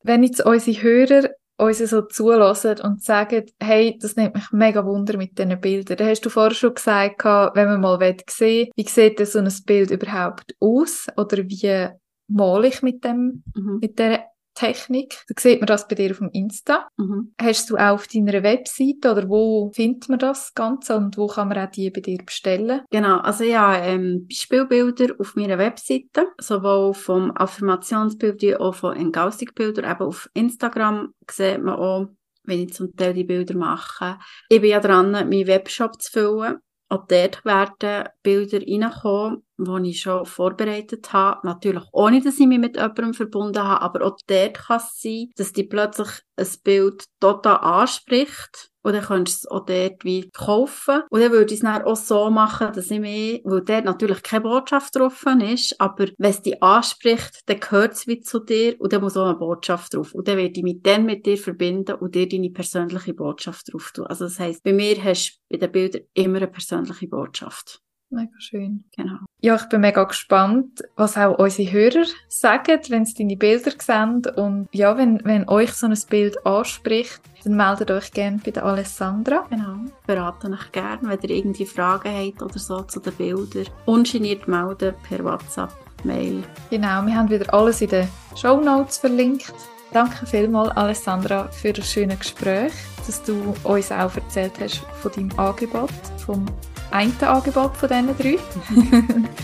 Wenn 0.04 0.24
jetzt 0.24 0.46
unsere 0.46 0.82
Hörer 0.82 1.30
uns 1.58 1.78
so 1.78 2.02
zulassen 2.02 2.80
und 2.82 3.04
sagen, 3.04 3.46
hey, 3.62 3.98
das 4.02 4.16
nimmt 4.16 4.34
mich 4.36 4.52
mega 4.52 4.84
Wunder 4.86 5.18
mit 5.18 5.38
diesen 5.38 5.62
Bildern. 5.62 5.98
Da 5.98 6.06
hast 6.06 6.22
du 6.22 6.30
vorher 6.30 6.54
schon 6.56 6.74
gesagt, 6.74 7.24
wenn 7.24 7.68
man 7.68 7.80
mal 7.80 8.00
sehen 8.28 8.68
will, 8.68 8.70
wie 8.76 8.90
sieht 8.90 9.20
denn 9.20 9.26
so 9.28 9.40
ein 9.40 9.54
Bild 9.66 9.92
überhaupt 9.92 10.56
aus? 10.60 11.08
Oder 11.16 11.38
wie 11.48 11.88
male 12.28 12.68
ich 12.68 12.82
mit 12.82 13.04
dem, 13.04 13.44
Mhm. 13.56 13.78
mit 13.82 14.00
dieser 14.00 14.22
Technik? 14.54 15.24
Da 15.28 15.42
sieht 15.42 15.60
man 15.60 15.68
das 15.68 15.88
bei 15.88 15.96
dir 15.96 16.12
auf 16.12 16.20
dem 16.20 16.30
Insta. 16.32 16.88
Mhm. 16.98 17.34
Hast 17.40 17.70
du 17.70 17.78
auch 17.78 17.94
auf 17.94 18.08
deiner 18.08 18.44
Webseite 18.44 19.12
oder 19.12 19.28
wo 19.28 19.72
findet 19.74 20.10
man 20.10 20.20
das 20.20 20.54
Ganze 20.54 20.96
und 20.98 21.18
wo 21.18 21.28
kann 21.28 21.50
man 21.50 21.58
auch 21.58 21.72
die 21.72 21.90
bei 21.90 22.02
dir 22.02 22.20
bestellen? 22.24 22.82
Genau, 22.92 23.18
also 23.20 23.44
ja, 23.44 23.78
ähm, 23.78 24.28
Beispielbilder 24.28 25.16
auf 25.20 25.36
meiner 25.36 25.58
Webseite, 25.58 26.28
sowohl 26.40 26.94
vom 26.94 27.32
Affirmationsbild 27.36 28.42
wie 28.42 28.56
auch 28.56 28.76
von 28.76 28.96
Engaustic-Bildern. 28.96 29.90
Eben 29.90 30.02
auf 30.04 30.30
Instagram 30.34 31.14
sieht 31.30 31.62
man 31.62 31.76
auch, 31.76 32.08
wenn 32.44 32.60
ich 32.60 32.74
zum 32.74 32.96
Teil 32.96 33.14
die 33.14 33.24
Bilder 33.24 33.56
mache. 33.56 34.18
Ich 34.50 34.62
bin 34.62 34.70
ja 34.70 34.80
dran, 34.80 35.12
meinen 35.12 35.48
Webshop 35.48 36.02
zu 36.02 36.12
füllen. 36.12 36.60
Auch 36.90 37.08
dort 37.08 37.44
werden 37.44 38.10
Bilder 38.22 38.60
reinkommen, 38.60 39.44
die 39.58 39.90
ich 39.90 40.02
schon 40.02 40.26
vorbereitet 40.26 41.12
habe. 41.14 41.46
Natürlich 41.48 41.84
ohne, 41.92 42.22
dass 42.22 42.40
ich 42.40 42.48
mich 42.48 42.60
mit 42.60 42.76
jemandem 42.76 43.14
verbunden 43.14 43.64
habe, 43.64 43.82
aber 43.82 44.06
auch 44.06 44.18
dort 44.28 44.54
kann 44.56 44.78
es 44.78 45.02
sein, 45.02 45.30
dass 45.36 45.54
die 45.54 45.64
plötzlich 45.64 46.10
ein 46.36 46.48
Bild 46.64 47.06
total 47.20 47.58
anspricht. 47.58 48.73
Und 48.84 48.94
dann 48.94 49.04
könntest 49.04 49.44
du 49.44 49.48
es 49.48 49.52
auch 49.52 49.66
dort 49.66 50.04
wie 50.04 50.30
kaufen. 50.32 51.02
Und 51.10 51.22
dann 51.22 51.32
würde 51.32 51.54
ich 51.54 51.60
es 51.60 51.66
dann 51.66 51.84
auch 51.84 51.96
so 51.96 52.30
machen, 52.30 52.74
dass 52.74 52.92
ich 52.92 53.00
mich, 53.00 53.42
weil 53.44 53.62
dort 53.62 53.86
natürlich 53.86 54.22
keine 54.24 54.44
Botschaft 54.44 54.96
drauf 54.96 55.26
ist, 55.42 55.80
aber 55.80 56.08
wenn 56.18 56.30
es 56.30 56.42
dich 56.42 56.62
anspricht, 56.62 57.42
dann 57.46 57.60
gehört 57.60 57.94
es 57.94 58.08
wie 58.08 58.20
zu 58.20 58.40
dir 58.40 58.80
und 58.80 58.94
dann 58.94 59.02
muss 59.02 59.18
auch 59.18 59.26
eine 59.26 59.36
Botschaft 59.38 59.94
drauf. 59.94 60.14
Und 60.14 60.28
dann 60.28 60.38
werde 60.38 60.54
ich 60.56 60.64
mich 60.64 60.82
dann 60.82 61.06
mit 61.06 61.26
dir 61.26 61.38
verbinden 61.38 61.96
und 61.96 62.16
dir 62.16 62.28
deine 62.28 62.50
persönliche 62.50 63.14
Botschaft 63.14 63.72
drauf 63.72 63.92
tun. 63.94 64.08
Also 64.08 64.26
das 64.26 64.40
heisst, 64.40 64.64
bei 64.64 64.74
mir 64.74 65.02
hast 65.04 65.40
du 65.50 65.58
bei 65.58 65.66
den 65.66 65.72
Bildern 65.72 66.02
immer 66.14 66.38
eine 66.38 66.48
persönliche 66.48 67.08
Botschaft. 67.08 67.82
Mega 68.14 68.40
schön. 68.40 68.84
Genau. 68.96 69.18
Ja, 69.42 69.56
ich 69.56 69.66
bin 69.70 69.82
mega 69.82 70.04
gespannt, 70.04 70.84
was 70.96 71.18
auch 71.18 71.40
unsere 71.40 71.72
Hörer 71.72 72.06
sagen, 72.28 72.80
wenn 72.90 73.06
sie 73.06 73.16
deine 73.16 73.36
Bilder 73.36 73.72
sehen. 73.80 74.22
Und 74.36 74.68
ja, 74.72 74.96
wenn, 74.98 75.20
wenn 75.26 75.50
euch 75.50 75.74
so 75.74 75.88
ein 75.88 75.98
Bild 76.10 76.46
anspricht, 76.46 77.20
dann 77.44 77.56
meldet 77.56 77.90
euch 77.90 78.12
gerne 78.12 78.40
bei 78.46 78.52
der 78.52 78.66
Alessandra. 78.66 79.48
Genau. 79.50 79.78
Beraten 80.06 80.54
euch 80.54 80.72
gerne, 80.72 81.10
wenn 81.10 81.20
ihr 81.22 81.32
irgendwie 81.32 81.66
Fragen 81.66 82.14
habt 82.14 82.42
oder 82.44 82.60
so 82.60 82.84
zu 82.84 83.00
den 83.00 83.14
Bildern. 83.14 83.66
Ungeniert 83.86 84.48
melden 84.48 84.94
per 85.10 85.24
WhatsApp, 85.24 85.74
Mail. 86.04 86.44
Genau, 86.70 87.06
wir 87.06 87.16
haben 87.16 87.30
wieder 87.30 87.52
alles 87.52 87.82
in 87.82 87.90
den 87.90 88.08
Show 88.36 88.62
Notes 88.62 89.00
verlinkt. 89.00 89.54
Danke 89.92 90.26
vielmals, 90.26 90.76
Alessandra, 90.78 91.48
für 91.50 91.74
das 91.74 91.92
schöne 91.92 92.16
Gespräch, 92.16 92.74
dass 93.06 93.24
du 93.24 93.54
uns 93.64 93.92
auch 93.92 94.16
erzählt 94.16 94.54
hast 94.60 94.78
von 95.02 95.12
deinem 95.12 95.40
Angebot, 95.40 95.92
vom 96.26 96.46
einen 96.94 97.20
Angebot 97.22 97.76
von 97.76 97.90
diesen 97.90 98.18
drei. 98.18 98.38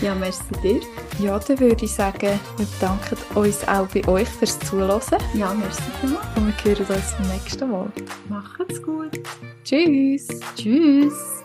Ja, 0.00 0.14
merci 0.14 0.42
dir. 0.62 0.80
Ja, 1.18 1.38
dann 1.38 1.60
würde 1.60 1.84
ich 1.84 1.92
sagen, 1.92 2.38
wir 2.56 2.66
bedanken 2.66 3.16
uns 3.34 3.66
auch 3.68 3.86
bei 3.88 4.06
euch 4.08 4.28
fürs 4.28 4.58
Zuhören 4.60 5.00
Ja, 5.34 5.52
merci 5.52 5.82
vielmals. 6.00 6.26
und 6.36 6.64
wir 6.64 6.78
hören 6.78 6.86
uns 6.96 7.14
beim 7.18 7.28
nächsten 7.28 7.70
Mal. 7.70 7.92
Macht's 8.28 8.82
gut. 8.82 9.20
Tschüss! 9.64 10.28
Tschüss. 10.56 11.42